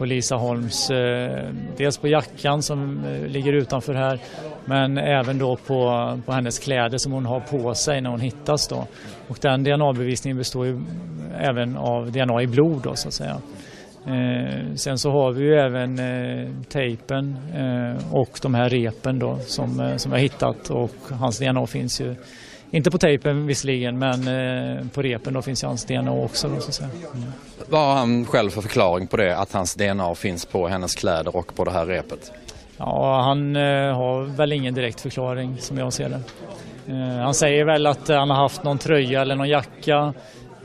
[0.00, 4.20] på Lisa Holms, eh, dels på jackan som eh, ligger utanför här
[4.64, 8.68] men även då på, på hennes kläder som hon har på sig när hon hittas
[8.68, 8.86] då.
[9.28, 10.80] Och den DNA-bevisningen består ju
[11.38, 13.36] även av DNA i blod då så att säga.
[14.06, 19.38] Eh, sen så har vi ju även eh, tejpen eh, och de här repen då
[19.38, 22.14] som, eh, som vi har hittat och hans DNA finns ju
[22.70, 26.48] inte på tejpen visserligen men eh, på repen då finns ju hans DNA också.
[26.48, 26.92] Då, så att.
[27.14, 27.32] Mm.
[27.68, 31.36] Vad har han själv för förklaring på det att hans DNA finns på hennes kläder
[31.36, 32.32] och på det här repet?
[32.76, 36.20] Ja, han eh, har väl ingen direkt förklaring som jag ser det.
[36.92, 40.14] Eh, han säger väl att han har haft någon tröja eller någon jacka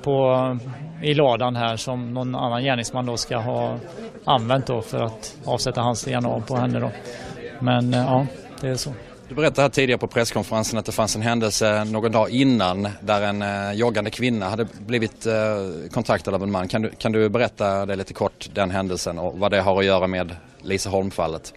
[0.02, 0.58] på,
[1.04, 3.78] i ladan här som någon annan gärningsman då ska ha
[4.26, 6.92] använt då för att avsätta hans DNA på henne då.
[7.60, 8.26] Men ja,
[8.62, 8.94] det är så.
[9.30, 13.22] Du berättade här tidigare på presskonferensen att det fanns en händelse någon dag innan där
[13.22, 15.34] en eh, joggande kvinna hade blivit eh,
[15.92, 16.68] kontaktad av en man.
[16.68, 19.86] Kan du, kan du berätta det lite kort, den händelsen och vad det har att
[19.86, 21.54] göra med Lisa Holm-fallet?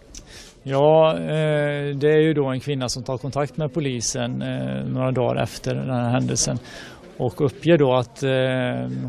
[0.62, 4.38] Ja, eh, det är ju då en kvinna som tar kontakt med polisen
[4.86, 6.58] några dagar efter den här händelsen
[7.16, 8.22] och uppger då att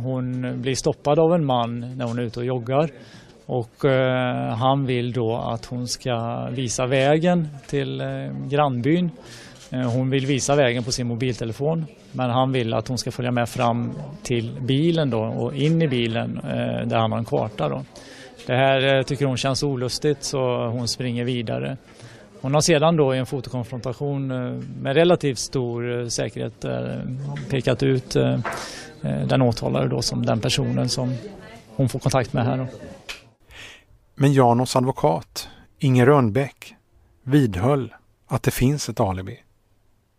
[0.04, 2.90] hon blir stoppad av en man när hon är ute och joggar
[3.50, 8.08] och eh, han vill då att hon ska visa vägen till eh,
[8.48, 9.12] grannbyn.
[9.70, 13.32] Eh, hon vill visa vägen på sin mobiltelefon men han vill att hon ska följa
[13.32, 13.92] med fram
[14.24, 17.70] till bilen då och in i bilen eh, där han har en karta.
[17.70, 17.84] Då.
[18.46, 21.78] Det här eh, tycker hon känns olustigt så hon springer vidare.
[22.42, 26.66] Hon har sedan då i en fotokonfrontation eh, med relativt stor säkerhet
[27.50, 28.16] pekat ut
[29.02, 31.14] den åtalade då som den personen som
[31.76, 32.58] hon får kontakt med här.
[32.58, 32.68] Då.
[34.22, 35.48] Men Janos advokat,
[35.78, 36.76] Inger Rönnbäck,
[37.24, 37.96] vidhöll
[38.28, 39.44] att det finns ett alibi.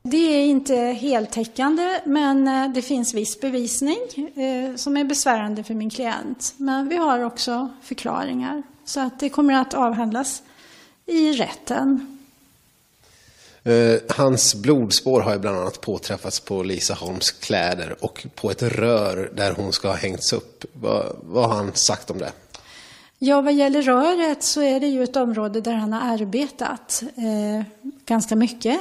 [0.03, 5.75] Det är inte heltäckande men eh, det finns viss bevisning eh, som är besvärande för
[5.75, 6.55] min klient.
[6.57, 10.43] Men vi har också förklaringar så att det kommer att avhandlas
[11.07, 12.19] i rätten.
[13.67, 18.63] Uh, hans blodspår har ju bland annat påträffats på Lisa Holms kläder och på ett
[18.63, 20.65] rör där hon ska ha hängts upp.
[20.73, 22.33] Vad, vad har han sagt om det?
[23.23, 27.67] Ja, vad gäller röret så är det ju ett område där han har arbetat eh,
[28.07, 28.81] ganska mycket.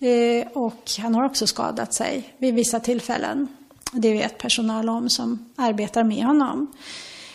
[0.00, 3.48] Eh, och han har också skadat sig vid vissa tillfällen.
[3.92, 6.72] Det vet personal om som arbetar med honom.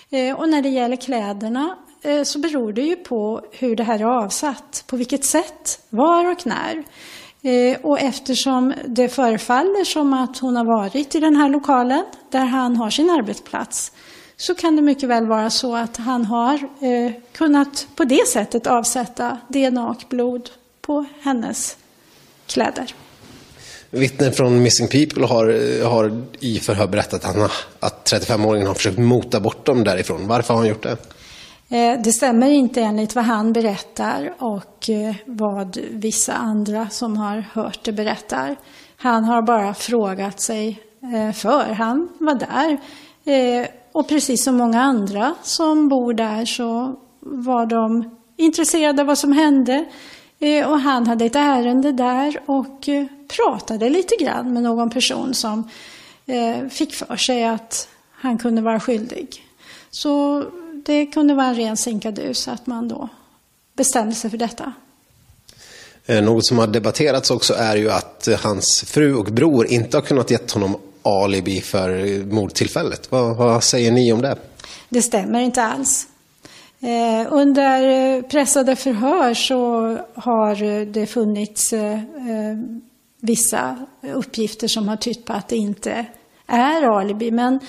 [0.10, 4.00] Eh, och när det gäller kläderna eh, så beror det ju på hur det här
[4.00, 4.84] är avsatt.
[4.88, 6.84] På vilket sätt, var och när.
[7.42, 12.46] Eh, och eftersom det förefaller som att hon har varit i den här lokalen där
[12.46, 13.92] han har sin arbetsplats
[14.42, 18.68] så kan det mycket väl vara så att han har eh, kunnat på det sättet
[18.68, 20.50] avsätta DNA och blod
[20.82, 21.78] på hennes
[22.48, 22.94] kläder.
[23.90, 28.98] Vittnen från Missing People har, har i förhör berättat att, han, att 35-åringen har försökt
[28.98, 30.28] mota bort dem därifrån.
[30.28, 30.98] Varför har han gjort det?
[31.70, 37.44] Eh, det stämmer inte enligt vad han berättar och eh, vad vissa andra som har
[37.54, 38.56] hört det berättar.
[38.98, 41.74] Han har bara frågat sig eh, för.
[41.74, 42.78] Han var där.
[44.00, 49.32] Och precis som många andra som bor där så var de intresserade av vad som
[49.32, 49.86] hände.
[50.40, 55.34] Eh, och han hade ett ärende där och eh, pratade lite grann med någon person
[55.34, 55.70] som
[56.26, 59.46] eh, fick för sig att han kunde vara skyldig.
[59.90, 60.44] Så
[60.86, 63.10] det kunde vara en ren sinkadus att man då
[63.74, 64.74] bestämde sig för detta.
[66.06, 70.32] Något som har debatterats också är ju att hans fru och bror inte har kunnat
[70.32, 70.78] gett honom
[71.10, 73.12] alibi för mordtillfället.
[73.12, 74.36] Vad, vad säger ni om det?
[74.90, 76.08] Det stämmer inte alls.
[76.80, 82.00] Eh, under eh, pressade förhör så har eh, det funnits eh,
[83.22, 83.76] vissa
[84.14, 86.06] uppgifter som har tytt på att det inte
[86.48, 87.32] är alibi.
[87.32, 87.60] Men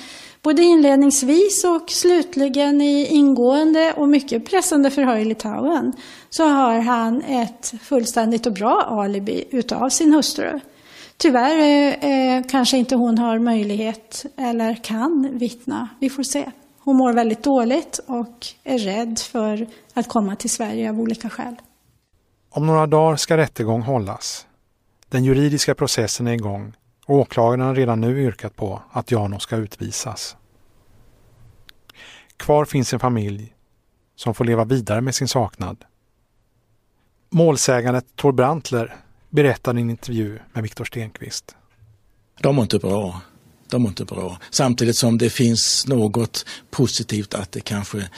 [0.42, 5.92] Både inledningsvis och slutligen i ingående och mycket pressande förhör i Litauen
[6.30, 10.60] så har han ett fullständigt och bra alibi utav sin hustru.
[11.22, 15.88] Tyvärr eh, eh, kanske inte hon har möjlighet eller kan vittna.
[15.98, 16.50] Vi får se.
[16.78, 21.56] Hon mår väldigt dåligt och är rädd för att komma till Sverige av olika skäl.
[22.50, 24.46] Om några dagar ska rättegång hållas.
[25.08, 26.72] Den juridiska processen är igång
[27.06, 30.36] och Åklagaren har redan nu yrkat på att Jano ska utvisas.
[32.36, 33.54] Kvar finns en familj
[34.16, 35.84] som får leva vidare med sin saknad.
[37.30, 38.96] Målsägandet Tor Brantler
[39.30, 41.54] berättar i en intervju med Viktor Stenqvist.
[42.40, 43.20] De mår inte bra.
[43.68, 44.38] De mår inte bra.
[44.50, 48.08] Samtidigt som det finns något positivt att det kanske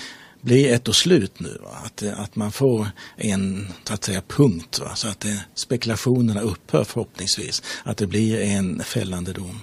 [0.40, 1.58] blir ett och slut nu.
[1.62, 1.78] Va?
[1.84, 2.86] Att, att man får
[3.16, 4.94] en så att säga, punkt va?
[4.94, 7.62] så att det, spekulationerna upphör förhoppningsvis.
[7.82, 9.60] Att det blir en fällande dom.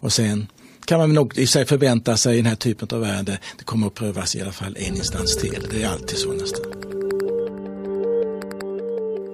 [0.00, 0.46] Och sen
[0.84, 3.86] kan man nog i sig förvänta sig i den här typen av ärende, det kommer
[3.86, 5.66] att prövas i alla fall en instans till.
[5.70, 6.87] Det är alltid så nästan.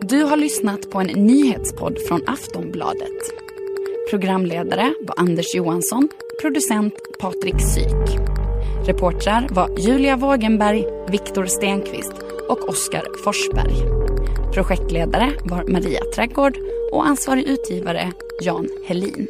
[0.09, 3.33] Du har lyssnat på en nyhetspodd från Aftonbladet.
[4.11, 6.09] Programledare var Anders Johansson,
[6.41, 8.19] producent Patrik Syk.
[8.87, 12.13] Reportrar var Julia Wågenberg, Viktor Stenqvist
[12.49, 13.77] och Oskar Forsberg.
[14.55, 16.59] Projektledare var Maria Trädgård
[16.93, 19.29] och ansvarig utgivare Jan Helin.